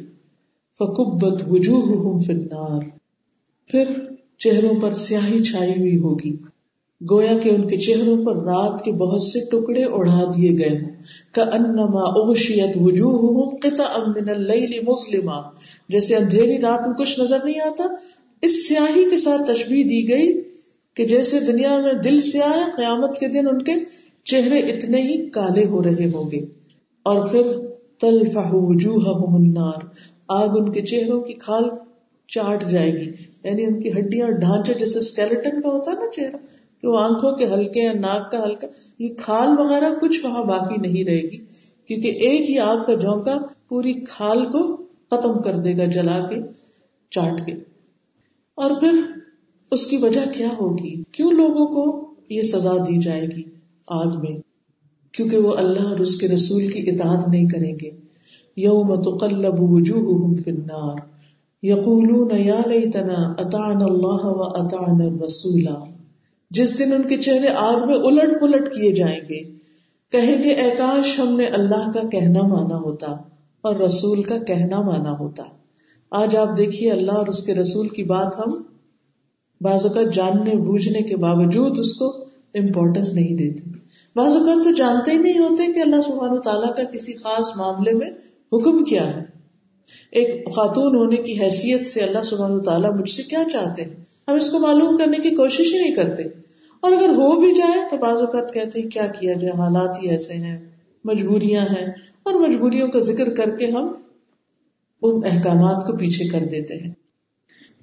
[0.79, 2.81] فکبت وجوہ فنار
[3.71, 3.85] پھر
[4.39, 6.37] چہروں پر سیاہی چھائی ہوئی ہوگی۔
[7.11, 10.91] گویا کہ ان کے چہروں پر رات کے بہت سے ٹکڑے اڑا دیے گئے ہوں۔
[11.33, 15.41] کا انما اوشیت وجوہ قطع من اللیل مسلمہ
[15.89, 17.85] جیسے اندھیری رات میں کچھ نظر نہیں آتا،
[18.43, 20.52] اس سیاہی کے ساتھ تشبیح دی گئی
[20.95, 23.73] کہ جیسے دنیا میں دل سیاہ ہے قیامت کے دن ان کے
[24.25, 26.41] چہرے اتنے ہی کالے ہو رہے ہوں گے۔
[27.03, 27.43] اور پھر
[27.99, 29.87] تلفح وجوہہم النار،
[30.29, 31.65] آگ ان کے چہروں کی کھال
[32.29, 33.13] چاٹ جائے گی۔
[33.45, 36.37] یعنی ان کی ہڈیاں اور ڈھانچے جیسے اسکیلٹن کا ہوتا ہے نا چہرہ،
[36.81, 38.67] کہ وہ آنکھوں کے ہلکے یا ناک کا ہلکا،
[38.99, 41.37] یہ کھال وغیرہ کچھ وہاں باقی نہیں رہے گی۔
[41.87, 44.77] کیونکہ ایک ہی آگ کا جھونکا پوری کھال کو
[45.11, 46.37] ختم کر دے گا، جلا کے،
[47.11, 47.53] چاٹ کے۔
[48.55, 48.93] اور پھر
[49.73, 53.43] اس کی وجہ کیا ہوگی؟ کیوں لوگوں کو یہ سزا دی جائے گی
[53.89, 54.37] آگ میں؟
[55.13, 57.91] کیونکہ وہ اللہ اور اس کے رسول کی اطاعت نہیں کریں گے۔
[58.57, 60.95] یوم تقلب وجوہہم فی النار۔
[61.63, 65.85] یقولون یا لیتنا اطعنا اللہ و اطعنا الرسولہ
[66.51, 69.43] جس دن ان کے چہرے آگ میں الٹ پلٹ کیے جائیں گے۔
[70.13, 73.07] کہیں گے، اے کاش ہم نے اللہ کا کہنا مانا ہوتا
[73.61, 75.43] اور رسول کا کہنا مانا ہوتا۔
[76.11, 78.72] آج آپ دیکھیے، اللہ اور اس کے رسول کی بات ہم
[79.63, 82.07] بعض اوقات جاننے بوجھنے کے باوجود اس کو
[82.55, 83.71] امپورٹینس نہیں دیتے۔
[84.17, 87.93] بعض اوقات تو جانتے ہی نہیں ہوتے کہ اللہ سبحانہ تعالیٰ کا کسی خاص معاملے
[87.93, 88.11] میں
[88.53, 89.23] حکم کیا ہے۔
[90.13, 93.91] ایک خاتون ہونے کی حیثیت سے اللہ سبحانہ تعالیٰ مجھ سے کیا چاہتے ہیں؟
[94.29, 96.23] ہم اس کو معلوم کرنے کی کوشش ہی نہیں کرتے۔
[96.81, 100.09] اور اگر ہو بھی جائے تو بعض اوقات کہتے ہیں، کیا کیا جائے؟ حالات ہی
[100.09, 100.61] ایسے ہیں،
[101.05, 101.87] مجبوریاں ہیں۔
[102.23, 103.93] اور مجبوریوں کا ذکر کر کے ہم
[105.03, 106.93] ان احکامات کو پیچھے کر دیتے ہیں۔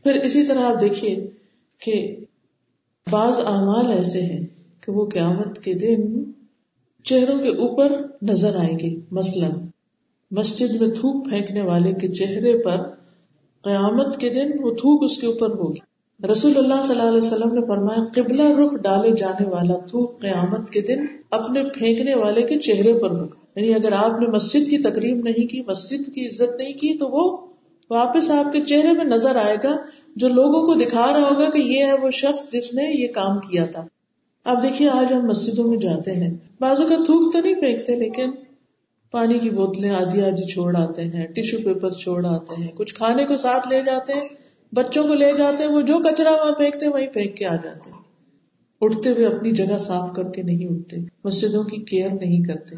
[0.04, 1.28] پھر اسی طرح آپ دیکھیے
[1.82, 2.18] کہ
[3.12, 4.46] بعض اعمال ایسے ہیں
[4.82, 6.24] کہ وہ قیامت کے دن
[7.04, 9.52] چہروں کے اوپر نظر آئیں گے۔ مثلاً
[10.32, 12.78] مسجد میں تھوک پھینکنے والے کے چہرے پر
[13.62, 15.90] قیامت کے دن وہ تھوک اس کے اوپر ہوگی۔
[16.32, 20.70] رسول اللہ صلی اللہ علیہ وسلم نے فرمایا، قبلہ رخ ڈالے جانے والا تھوک قیامت
[20.70, 24.78] کے دن اپنے پھینکنے والے کے چہرے پر ہوگا۔ یعنی اگر آپ نے مسجد کی
[24.78, 27.38] تقریب نہیں کی، مسجد کی عزت نہیں کی، تو وہ
[27.90, 29.76] واپس آپ کے چہرے میں نظر آئے گا
[30.16, 33.40] جو لوگوں کو دکھا رہا ہوگا کہ یہ ہے وہ شخص جس نے یہ کام
[33.40, 33.86] کیا تھا۔
[34.44, 38.32] اب دیکھیے، آج ہم مسجدوں میں جاتے ہیں۔ بازو کا تھوک تو نہیں پھینکتے، لیکن
[39.12, 43.26] پانی کی بوتلیں آدھی آدھی چھوڑ آتے ہیں ٹیشو پیپر چھوڑ آتے ہیں۔ کچھ کھانے
[43.26, 44.28] کو ساتھ لے جاتے ہیں،
[44.76, 47.92] بچوں کو لے جاتے ہیں، وہ جو کچرا وہاں پھینکتے وہیں پھینک کے آ جاتے
[47.92, 48.00] ہیں۔
[48.82, 52.76] اٹھتے ہوئے اپنی جگہ صاف کر کے نہیں اٹھتے، مسجدوں کی کیئر نہیں کرتے۔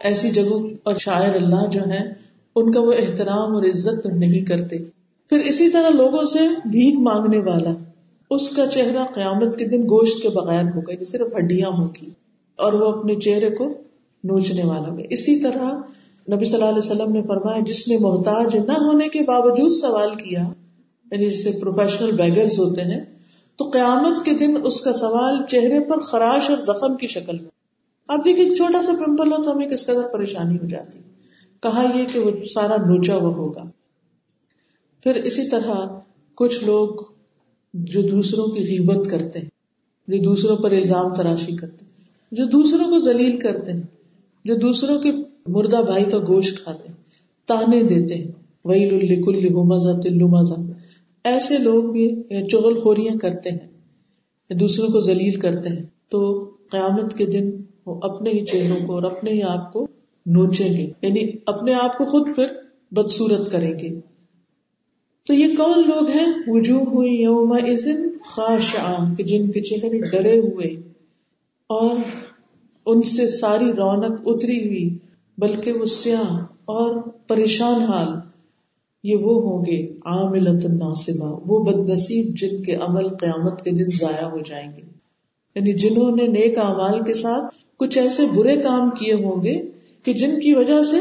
[0.00, 2.27] ایسی جگہوں اور شاعر اللہ جو ہے
[2.58, 4.78] ان کا وہ احترام اور عزت نہیں کرتے۔
[5.30, 7.70] پھر اسی طرح لوگوں سے بھیک مانگنے والا،
[8.30, 12.10] اس کا چہرہ قیامت کے دن گوشت کے بغیر ہوگا یہ یعنی صرف ہڈیاں ہوگی
[12.56, 13.68] اور وہ اپنے چہرے کو
[14.24, 15.72] نوچنے والا۔ ہوگا اسی طرح
[16.34, 20.14] نبی صلی اللہ علیہ وسلم نے فرمایا، جس نے محتاج نہ ہونے کے باوجود سوال
[20.14, 20.40] کیا
[21.12, 23.04] یعنی جسے پروفیشنل بیگرز ہوتے ہیں،
[23.56, 27.50] تو قیامت کے دن اس کا سوال چہرے پر خراش اور زخم کی شکل میں۔
[28.08, 30.98] اب دیکھیے ایک چھوٹا سا پمپل ہو تو ہمیں کس قدر پریشانی ہو جاتی۔
[31.62, 33.64] کہا یہ کہ وہ سارا نوچا وہ ہوگا۔
[35.02, 35.74] پھر اسی طرح
[36.34, 36.88] کچھ لوگ
[37.74, 39.48] جو دوسروں کی غیبت کرتے ہیں،
[40.08, 41.92] جو دوسروں پر الزام تراشی کرتے ہیں،
[42.32, 43.82] جو دوسروں کو ذلیل کرتے ہیں،
[44.44, 45.10] جو دوسروں کے
[45.46, 46.96] مردہ بھائی کا گوشت کھاتے ہیں،
[47.46, 48.32] تانے دیتے ہیں۔
[48.64, 50.54] وہی لکل مزہ تلو مزہ
[51.24, 53.66] ایسے لوگ بھی چغل خوریاں کرتے ہیں
[54.54, 56.18] دوسروں کو ذلیل کرتے ہیں۔ تو
[56.70, 57.50] قیامت کے دن
[57.86, 59.86] وہ اپنے ہی چہروں کو اور اپنے ہی آپ کو
[60.28, 62.46] نوچیں گے۔ یعنی اپنے آپ کو خود پھر
[62.90, 64.00] بدسورت کریں گے۔
[65.26, 67.56] تو یہ کون لوگ ہیں؟ وجوہ ہوئی یوم
[68.24, 70.66] خاش عام کہ جن کے چہرے ڈرے ہوئے
[71.66, 71.96] اور
[72.86, 74.98] ان سے ساری رونق اتری ہوئی،
[75.38, 78.08] بلکہ وہ سیاہ اور پریشان حال،
[79.04, 83.90] یہ وہ ہوں گے عاملت الناصبہ، وہ بد نصیب جن کے عمل قیامت کے دن
[83.92, 84.82] ضائع ہو جائیں گے۔
[85.54, 89.62] یعنی جنہوں نے نیک اعمال کے ساتھ کچھ ایسے برے کام کیے ہوں گے
[90.02, 90.96] کہ جن کی وجہ سے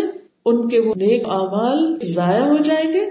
[0.45, 3.05] ان کے وہ نیک اعمال ضائع ہو جائیں گے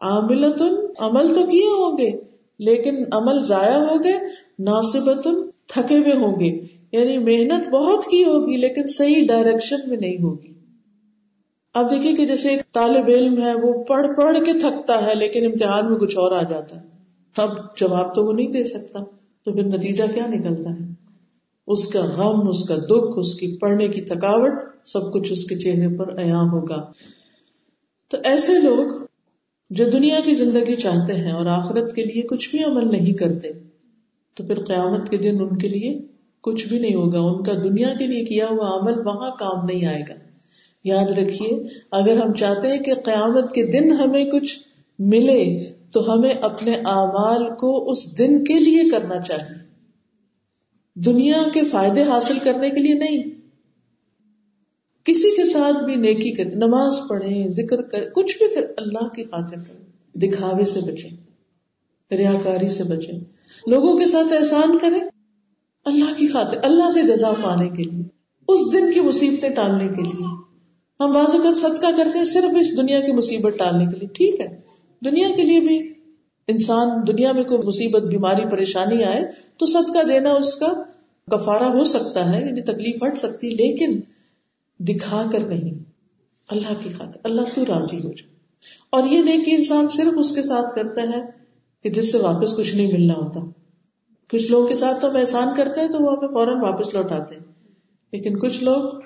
[0.00, 0.62] عاملت
[0.98, 2.20] عمل تو کیے ہوں گے،
[2.58, 4.18] لیکن عمل ضائع ہو گئے
[4.58, 5.28] ناصبت
[5.66, 10.52] تھکے ہوئے ہوں گے۔ یعنی محنت بہت کی ہوگی، لیکن صحیح ڈائریکشن میں نہیں ہوگی۔
[11.74, 15.44] اب دیکھیے کہ جیسے ایک طالب علم ہے، وہ پڑھ پڑھ کے تھکتا ہے، لیکن
[15.44, 16.94] امتحان میں کچھ اور آ جاتا ہے۔
[17.36, 18.98] اب جواب تو وہ نہیں دے سکتا۔
[19.44, 21.03] تو پھر نتیجہ کیا نکلتا ہے؟
[21.66, 24.52] اس کا غم، اس کا دکھ، اس کی پڑھنے کی تھکاوٹ
[24.84, 26.90] سب کچھ اس کے چہرے پر عیاں ہوگا۔
[28.10, 29.06] تو ایسے لوگ
[29.70, 33.48] جو دنیا کی زندگی چاہتے ہیں اور آخرت کے لیے کچھ بھی عمل نہیں کرتے،
[34.34, 36.06] تو پھر قیامت کے دن ان کے لیے
[36.40, 39.86] کچھ بھی نہیں ہوگا۔ ان کا دنیا کے لیے کیا ہوا عمل وہاں کام نہیں
[39.86, 40.14] آئے گا۔
[40.84, 44.58] یاد رکھیے، اگر ہم چاہتے ہیں کہ قیامت کے دن ہمیں کچھ
[44.98, 49.73] ملے، تو ہمیں اپنے اعمال کو اس دن کے لیے کرنا چاہیے۔
[50.94, 53.22] دنیا کے فائدے حاصل کرنے کے لیے نہیں۔
[55.04, 59.24] کسی کے ساتھ بھی نیکی کر، نماز پڑھیں، ذکر کر، کچھ بھی کر، اللہ کی
[59.24, 59.84] خاطر کریں۔
[60.18, 61.10] دکھاوے سے بچیں
[62.14, 63.18] ریاکاری سے بچیں۔
[63.66, 65.00] لوگوں کے ساتھ احسان کریں،
[65.84, 68.02] اللہ کی خاطر، اللہ سے جزا پانے کے لیے،
[68.48, 70.26] اس دن کی مصیبتیں ٹالنے کے لیے۔
[71.00, 74.40] ہم بعض اوقات صدقہ کرتے ہیں صرف اس دنیا کی مصیبت ٹالنے کے لیے، ٹھیک
[74.40, 74.60] ہے۔
[75.04, 75.93] دنیا کے لیے بھی
[76.48, 79.22] انسان دنیا میں کوئی مصیبت، بیماری، پریشانی آئے
[79.56, 80.72] تو صدقہ دینا اس کا
[81.30, 84.00] کفارہ ہو سکتا ہے یعنی تکلیف ہٹ سکتی، لیکن
[84.78, 85.84] دکھا کر نہیں۔
[86.48, 88.34] اللہ کی خاطر، اللہ تو راضی ہو جائے۔
[88.90, 91.22] اور یہ نہیں کہ انسان صرف اس کے ساتھ کرتا ہے
[91.82, 93.40] کہ جس سے واپس کچھ نہیں ملنا ہوتا۔
[94.30, 97.34] کچھ لوگوں کے ساتھ تو ہم احسان کرتے ہیں تو وہ ہمیں فوراً واپس لوٹاتے
[97.34, 97.42] ہیں۔
[98.12, 99.00] لیکن کچھ لوگ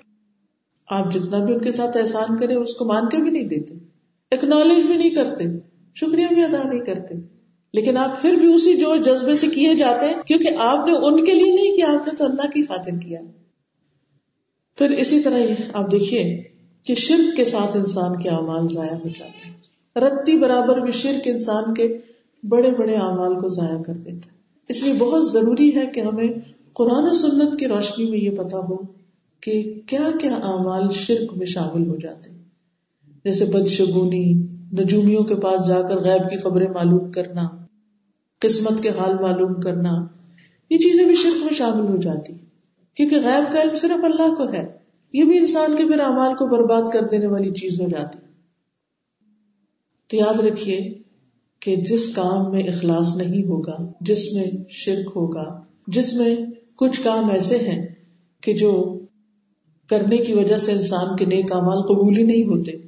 [0.88, 3.74] آپ جتنا بھی ان کے ساتھ احسان کرے اس کو مان کے بھی نہیں دیتے۔
[4.31, 5.44] اکنالج بھی نہیں کرتے۔
[6.01, 7.15] شکریہ بھی ادا نہیں کرتے۔
[7.73, 11.25] لیکن آپ پھر بھی اسی جو جذبے سے کیے جاتے ہیں، کیونکہ آپ نے ان
[11.25, 13.21] کے لیے نہیں کیا، آپ نے تو اللہ کی خاطر کیا۔
[14.79, 15.39] پھر اسی طرح
[15.73, 16.43] آپ دیکھیے
[16.85, 19.53] کہ شرک کے ساتھ انسان کے اعمال ضائع ہو جاتے ہیں۔
[19.97, 21.99] رتی برابر بھی شرک انسان کے
[22.49, 26.29] بڑے بڑے اعمال کو ضائع کر دیتا ہے۔ اس لیے بہت ضروری ہے کہ ہمیں
[26.73, 28.77] قرآن و سنت کی روشنی میں یہ پتا ہو
[29.41, 32.31] کہ کیا کیا اعمال شرک میں شامل ہو جاتے
[33.25, 37.49] جیسے بدشگونی نجومیوں کے پاس جا کر غیب کی خبریں معلوم کرنا،
[38.39, 40.07] قسمت کے حال معلوم کرنا،
[40.71, 42.33] یہ چیزیں بھی شرک میں شامل ہو جاتی۔
[42.95, 44.79] کیونکہ غیب کا علم صرف اللہ کو ہے،
[45.13, 48.19] یہ بھی انسان کے پھر اعمال کو برباد کر دینے والی چیز ہو جاتی۔
[50.09, 50.95] تو یاد رکھیے
[51.61, 56.37] کہ جس کام میں اخلاص نہیں ہوگا، جس میں شرک ہوگا، جس میں
[56.77, 57.87] کچھ کام ایسے ہیں
[58.41, 58.99] کہ جو
[59.89, 62.88] کرنے کی وجہ سے انسان کے نیک امال قبول ہی نہیں ہوتے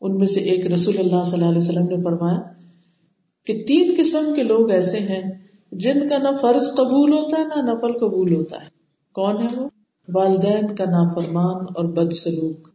[0.00, 2.38] ان میں سے ایک رسول اللہ صلی اللہ علیہ وسلم نے فرمایا
[3.46, 5.22] کہ تین قسم کے لوگ ایسے ہیں
[5.72, 8.66] جن کا نہ فرض قبول ہوتا ہے، نہ نفل قبول ہوتا ہے۔
[9.12, 9.68] کون ہے وہ؟
[10.14, 12.68] والدین کا نافرمان اور بد سلوک۔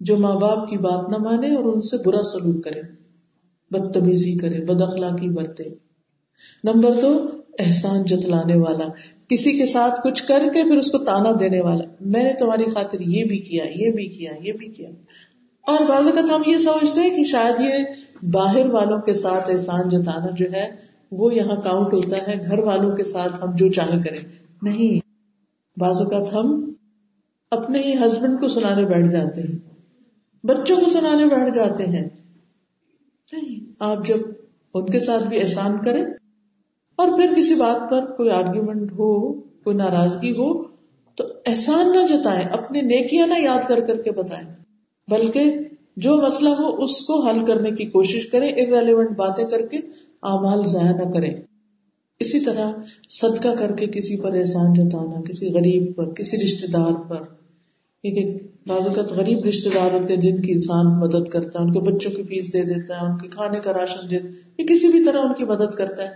[0.00, 2.80] جو ماں باپ کی بات نہ مانے اور ان سے برا سلوک کرے،
[3.70, 5.64] بدتمیزی کرے، بد اخلاقی برتے۔
[6.64, 7.26] نمبر دو،
[7.58, 8.88] احسان جتلانے والا۔
[9.28, 12.70] کسی کے ساتھ کچھ کر کے پھر اس کو تانا دینے والا۔ میں نے تمہاری
[12.70, 14.88] خاطر یہ بھی کیا، یہ بھی کیا، یہ بھی کیا۔
[15.66, 17.84] اور بعض اوقات ہم یہ سوچتے ہیں کہ شاید یہ
[18.30, 20.66] باہر والوں کے ساتھ احسان جتانا جو ہے
[21.10, 24.28] وہ یہاں کاؤنٹ ہوتا ہے، گھر والوں کے ساتھ ہم جو چاہیں کریں۔
[24.62, 25.00] نہیں،
[25.76, 26.72] بعض اوقات ہم
[27.50, 29.58] اپنے ہی ہسبینڈ کو سنانے بیٹھ جاتے ہیں،
[30.46, 32.08] بچوں کو سنانے بیٹھ جاتے ہیں۔
[33.32, 34.16] نہیں، آپ جب
[34.74, 36.04] ان کے ساتھ بھی احسان کریں
[36.98, 40.64] اور پھر کسی بات پر کوئی آرگیومنٹ ہو، کوئی ناراضگی ہو،
[41.14, 44.63] تو احسان نہ جتائیں اپنے نیکیاں نہ یاد کر کر کے بتائیں۔
[45.08, 45.54] بلکہ
[45.96, 49.76] جو مسئلہ ہو اس کو حل کرنے کی کوشش کریں ارریلیونٹ باتیں کر کے
[50.22, 51.34] اعمال ضائع نہ کریں۔
[52.20, 52.72] اسی طرح
[53.08, 57.22] صدقہ کر کے کسی پر احسان جتانا، کسی غریب پر، کسی رشتے دار پر۔
[58.04, 61.72] ایک بعض اوقات غریب رشتے دار ہوتے ہیں جن کی انسان مدد کرتا ہے، ان
[61.72, 64.16] کے بچوں کی فیس دے دیتا ہے، ان کے کھانے کا راشن دے
[64.58, 66.08] یا کسی بھی طرح ان کی مدد کرتا ہے۔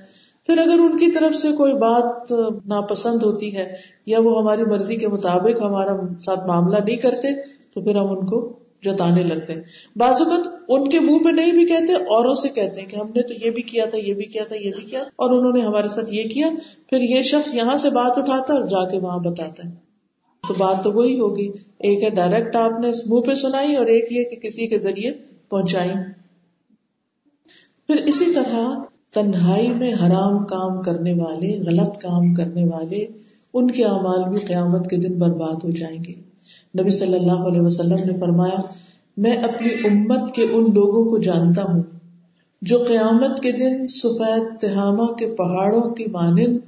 [0.47, 2.33] پھر اگر ان کی طرف سے کوئی بات
[2.67, 3.73] ناپسند ہوتی ہے
[4.07, 7.35] یا وہ ہماری مرضی کے مطابق ہمارا ساتھ معاملہ نہیں کرتے،
[7.75, 9.63] تو پھر ہم ان کو جتانے لگتے ہیں۔
[9.97, 13.07] بعض اوقات ان کے منہ پہ نہیں بھی کہتے، اوروں سے کہتے ہیں کہ ہم
[13.07, 15.53] نے تو یہ بھی کیا تھا، یہ بھی کیا تھا، یہ بھی کیا۔ اور انہوں
[15.53, 16.49] نے ہمارے ساتھ یہ کیا،
[16.91, 19.89] پھر یہ شخص یہاں سے بات اٹھاتا اور جا کے وہاں بتاتا ہے۔
[20.49, 24.13] تو بات تو وہی ہوگی۔ ایک ہے ڈائریکٹ آپ نے منہ پہ سنائی اور ایک
[24.13, 25.13] یہ کہ کسی کے ذریعے
[25.49, 25.91] پہنچائی۔
[27.87, 28.71] پھر اسی طرح
[29.15, 33.07] تنہائی میں حرام کام کرنے والے، غلط کام کرنے والے،
[33.55, 36.28] ان کے اعمال بھی قیامت کے دن برباد ہو جائیں گے۔
[36.81, 38.61] نبی صلی اللہ علیہ وسلم نے فرمایا،
[39.17, 41.83] میں اپنی امت کے ان لوگوں کو جانتا ہوں
[42.63, 46.59] جو قیامت کے دن سفید تہامہ کے پہاڑوں کی مانند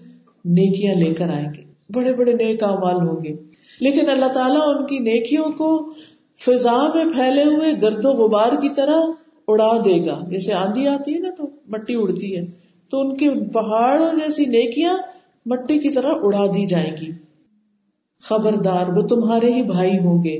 [0.45, 1.63] نیکیاں لے کر آئیں گے۔
[1.93, 3.35] بڑے بڑے نیک اعمال ہوں گے۔
[3.81, 5.93] لیکن اللہ تعالیٰ ان کی نیکیوں کو
[6.39, 8.97] فضا میں پھیلے ہوئے گرد و غبار کی طرح
[9.49, 12.45] اڑا دے گا۔ جیسے آندھی آتی ہے نا تو مٹی اڑتی ہے۔
[12.91, 14.95] تو ان کے پہاڑ جیسی نیکیاں
[15.47, 17.13] مٹی کی طرح اڑا دی جائیں گی۔
[18.23, 20.39] خبردار، وہ تمہارے ہی بھائی ہوں گے،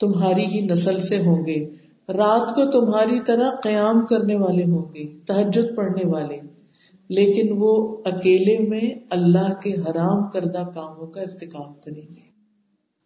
[0.00, 1.64] تمہاری ہی نسل سے ہوں گے۔
[2.12, 6.36] رات کو تمہاری طرح قیام کرنے والے ہوں گے تحجد پڑھنے والے۔
[7.08, 12.28] لیکن وہ اکیلے میں اللہ کے حرام کردہ کاموں کا ارتکاب کریں گے۔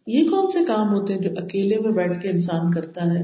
[0.07, 3.23] یہ کون سے کام ہوتے ہیں جو اکیلے میں بیٹھ کے انسان کرتا ہے؟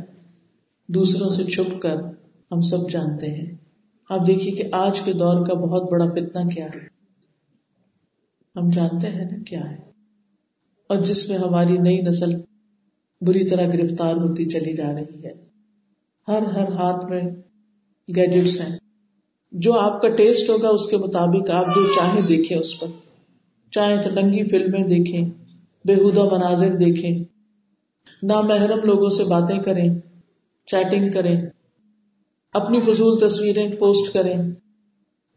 [0.88, 1.96] دوسروں سے چھپ کر
[2.52, 3.56] ہم سب جانتے ہیں۔
[4.10, 6.80] آپ دیکھیے کہ آج کے دور کا بہت بڑا فتنہ کیا ہے۔
[8.56, 9.89] ہم جانتے ہیں نا کیا ہے۔
[10.90, 12.30] اور جس میں ہماری نئی نسل
[13.22, 15.32] بری طرح گرفتار ہوتی چلی جا رہی ہے۔
[16.28, 17.22] ہر ہر ہاتھ میں
[18.16, 18.78] گیجٹس ہیں۔
[19.52, 22.88] جو آپ کا ٹیسٹ ہوگا اس کے مطابق آپ جو چاہیں دیکھیں اس پر۔
[23.72, 25.30] چاہے تو ننگی فلمیں دیکھیں
[25.86, 27.24] بےحدہ مناظر دیکھیں۔
[28.24, 29.90] نہ محرم لوگوں سے باتیں کریں،
[30.66, 31.42] چیٹنگ کریں،
[32.54, 34.38] اپنی فضول تصویریں پوسٹ کریں۔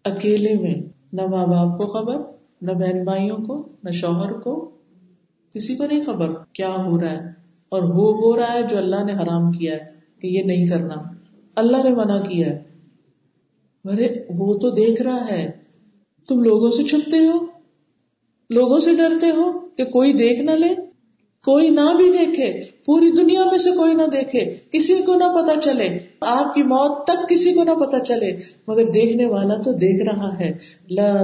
[0.05, 0.75] اکیلے میں
[1.13, 2.17] نہ ماں باپ کو خبر،
[2.63, 4.71] نہ بہن بھائیوں کو، نہ شوہر کو
[5.55, 9.05] کسی کو نہیں خبر کیا ہو رہا ہے۔ اور وہ ہو رہا ہے جو اللہ
[9.05, 9.81] نے حرام کیا ہے
[10.21, 10.95] کہ یہ نہیں کرنا۔
[11.57, 12.63] اللہ نے منع کیا ہے۔
[13.85, 15.51] ارے، وہ تو دیکھ رہا ہے۔
[16.29, 17.47] تم لوگوں سے چھپتے ہو؟
[18.51, 20.92] لوگوں سے ڈرتے ہو کہ کوئی دیکھ نہ لے؟
[21.45, 25.61] کوئی نہ بھی دیکھے، پوری دنیا میں سے کوئی نہ دیکھے، کسی کو نہ پتا
[25.61, 28.33] چلے، آپ کی موت تک کسی کو نہ پتا چلے،
[28.69, 30.53] مگر دیکھنے والا تو دیکھ رہا ہے۔
[30.91, 31.23] لا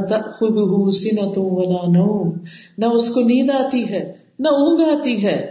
[1.37, 2.31] ولا نوم،
[2.79, 5.51] نہ اس کو نیند آتی ہے، نہ اونگ آتی ہے۔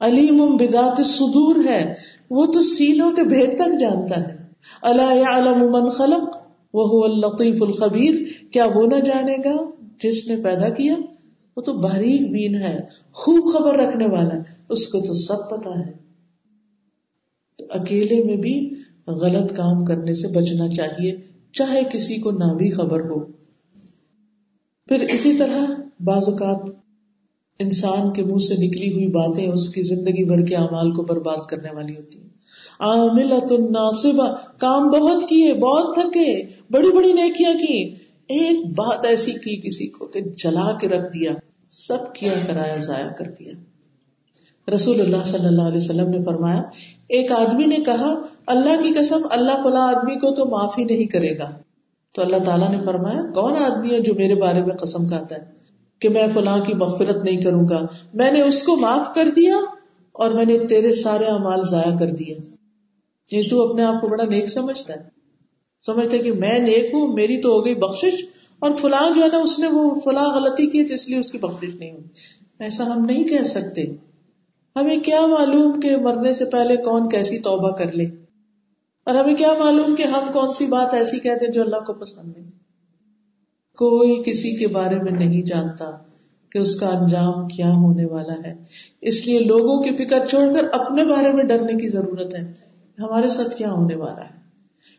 [0.00, 1.94] علیم بدات صدور ہے،
[2.30, 4.36] وہ تو سینوں کے بھید تک جانتا ہے۔
[4.82, 6.36] اللہ من خلق
[6.74, 8.14] وہ اللطیف الخبیر،
[8.52, 9.70] کیا وہ نہ جانے گا
[10.02, 10.94] جس نے پیدا کیا؟
[11.56, 12.80] وہ تو باریک بین ہے،
[13.12, 15.92] خوب خبر رکھنے والا ہے، اس کو تو سب پتا ہے۔
[17.58, 18.74] تو اکیلے میں بھی
[19.06, 21.16] غلط کام کرنے سے بچنا چاہیے،
[21.52, 23.24] چاہے کسی کو نہ بھی خبر ہو۔
[24.88, 25.64] پھر اسی طرح
[26.00, 26.70] بعض اوقات
[27.58, 31.46] انسان کے منہ سے نکلی ہوئی باتیں اس کی زندگی بھر کے اعمال کو برباد
[31.50, 32.28] کرنے والی ہوتی ہیں۔
[32.80, 33.30] عامل
[34.58, 40.06] کام بہت کیے، بہت تھکے، بڑی بڑی نیکیاں کی ایک بات ایسی کی کسی کو
[40.06, 41.32] کہ جلا کے رکھ دیا،
[41.70, 43.52] سب کیا کرایا، ضائع کر دیا۔
[44.74, 46.62] رسول اللہ صلی اللہ علیہ وسلم نے فرمایا،
[47.08, 48.14] ایک آدمی نے کہا،
[48.46, 51.50] اللہ کی قسم، اللہ فلاں آدمی کو تو معافی نہیں کرے گا۔
[52.12, 55.40] تو اللہ تعالیٰ نے فرمایا، کون آدمی ہے جو میرے بارے میں قسم کھاتا ہے
[55.98, 59.56] کہ میں فلاں کی مغفرت نہیں کروں گا؟ میں نے اس کو معاف کر دیا
[60.12, 62.36] اور میں نے تیرے سارے امال ضائع کر دیے۔
[63.30, 65.15] یہ تو اپنے آپ کو بڑا نیک سمجھتا ہے۔
[65.82, 68.04] سمجھتے کہ میں نیک ہوں، میری تو ہو گئی بخش
[68.58, 71.32] اور فلاں جو ہے نا، اس نے وہ فلاں غلطی کی تو اس لیے اس
[71.32, 72.04] کی بخش نہیں ہوئی۔
[72.58, 73.82] ایسا ہم نہیں کہہ سکتے۔
[74.76, 78.04] ہمیں کیا معلوم کہ مرنے سے پہلے کون کیسی توبہ کر لے؟
[79.04, 82.32] اور ہمیں کیا معلوم کہ ہم کون سی بات ایسی کہتے جو اللہ کو پسند
[82.36, 82.50] نہیں؟
[83.74, 85.84] کوئی کسی کے بارے میں نہیں جانتا
[86.50, 88.54] کہ اس کا انجام کیا ہونے والا ہے۔
[89.00, 92.52] اس لیے لوگوں کی فکر چھوڑ کر اپنے بارے میں ڈرنے کی ضرورت ہے۔
[92.98, 94.45] ہمارے ساتھ کیا ہونے والا ہے؟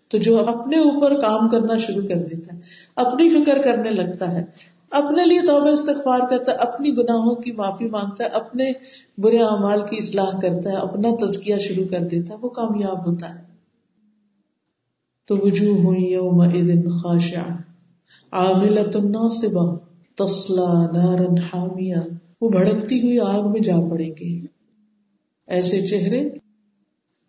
[0.07, 2.61] تو جو اپنے اوپر کام کرنا شروع کر دیتا ہے،
[2.95, 4.43] اپنی فکر کرنے لگتا ہے،
[4.91, 8.71] اپنے لیے توبہ استغفار کرتا ہے، اپنی گناہوں کی معافی مانگتا ہے، اپنے
[9.17, 13.29] برے اعمال کی اصلاح کرتا ہے، اپنا تزکیہ شروع کر دیتا ہے، وہ کامیاب ہوتا
[13.29, 13.47] ہے۔
[15.25, 17.41] تو وجوہ ہوئی یوم دن خاشع
[18.31, 19.75] عاملۃ ناصبہ
[20.15, 21.95] تسلا نارن حامیہ۔
[22.41, 24.45] وہ بھڑکتی ہوئی آگ میں جا پڑیں گے۔
[25.47, 26.29] ایسے چہرے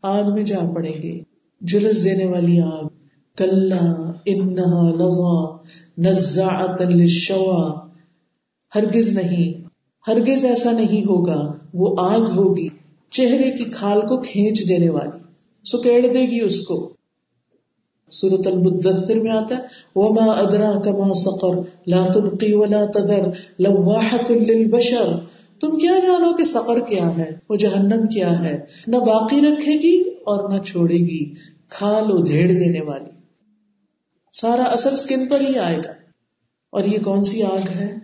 [0.02, 1.27] آگ میں جا پڑیں گے۔
[1.60, 2.84] جلس دینے والی آگ
[3.36, 3.72] کل
[4.26, 5.56] انہا لظا
[5.98, 7.88] نزاعتا للشوا۔
[8.74, 9.68] ہرگز نہیں،
[10.10, 12.68] ہرگز ایسا نہیں ہوگا، وہ آگ ہوگی،
[13.10, 15.18] چہرے کی کھال کو کھینچ دینے والی،
[15.64, 16.88] سکیڑ دے گی اس کو۔
[18.10, 19.60] سورت المدثر میں آتا ہے،
[19.94, 23.28] وما ادرا کما سقر لا تبقی ولا تذر
[23.58, 25.18] لواحت للبشر۔
[25.60, 30.10] تم کیا جانو کہ سقر کیا ہے؟ وہ جہنم کیا ہے؟ نہ باقی رکھے گی
[30.10, 31.34] اور نہ چھوڑے گی،
[31.68, 33.10] کھال ادھیڑ دینے والی۔
[34.32, 35.90] سارا اثر اسکن پر ہی آئے گا۔
[36.70, 37.96] اور یہ کون سی آگ ہے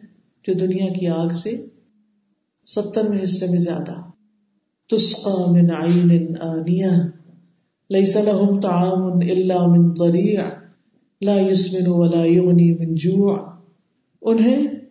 [0.47, 1.67] جو دنیا کی آگ سے
[2.67, 3.95] ستر میں حصے میں زیادہ؟
[4.89, 6.87] تسقا من عین آنیہ۔
[7.91, 10.41] لیس لهم طعام الا من ضریع۔
[11.21, 13.39] لا يسمن ولا يغني من جوع۔
[14.23, 14.84] انہیں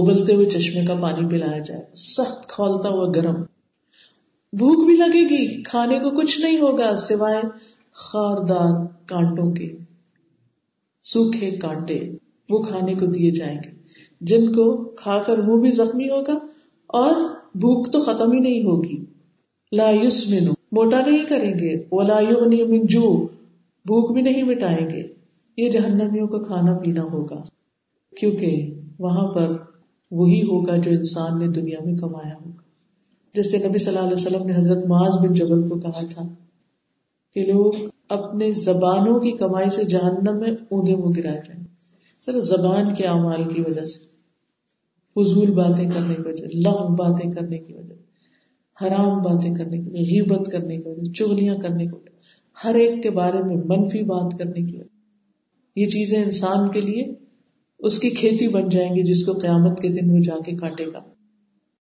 [0.00, 3.34] ابلتے ہوئے چشمے کا پانی پلایا جائے۔ سخت کھولتا ہوا گرم۔
[4.52, 7.42] بھوک بھی لگے گی۔ کھانے کو کچھ نہیں ہوگا سوائے
[7.92, 9.76] خاردار کانٹوں کے۔
[11.04, 12.00] سوکھے کانٹے۔
[12.50, 13.70] وہ کھانے کو دیے جائیں گے۔
[14.20, 16.38] جن کو کھا کر منہ بھی زخمی ہوگا
[16.86, 17.14] اور
[17.54, 19.04] بھوک تو ختم ہی نہیں ہوگی۔
[19.72, 22.20] لا یوس مینو موٹا نہیں کریں گے۔ وہ لا
[22.68, 23.26] منجو
[23.84, 25.02] بھوک بھی نہیں مٹائیں گے۔
[25.56, 27.42] یہ جہنمیوں کا کھانا پینا ہوگا۔
[28.20, 29.67] کیونکہ وہاں پر
[30.10, 32.62] وہی ہوگا جو انسان نے دنیا میں کمایا ہوگا۔
[33.34, 36.34] جیسے نبی صلی اللہ علیہ وسلم نے حضرت معاذ بن جبل کو کہا تھا
[37.34, 37.74] کہ لوگ
[38.08, 41.64] اپنے زبانوں کی کمائی سے جہنم میں اوندے منہ گرائے جائیں
[42.26, 44.00] صرف زبان کے اعمال کی وجہ سے،
[45.16, 47.94] فضول باتیں کرنے کی وجہ لغ باتیں کرنے کی وجہ،
[48.84, 52.16] حرام باتیں کرنے کی وجہ، غیبت کرنے کی وجہ، چغلیاں کرنے کی وجہ،
[52.64, 54.96] ہر ایک کے بارے میں منفی بات کرنے کی وجہ۔
[55.76, 57.27] یہ چیزیں انسان کے لیے
[57.78, 60.86] اس کی کھیتی بن جائیں گی جس کو قیامت کے دن وہ جا کے کاٹے
[60.86, 61.17] گا۔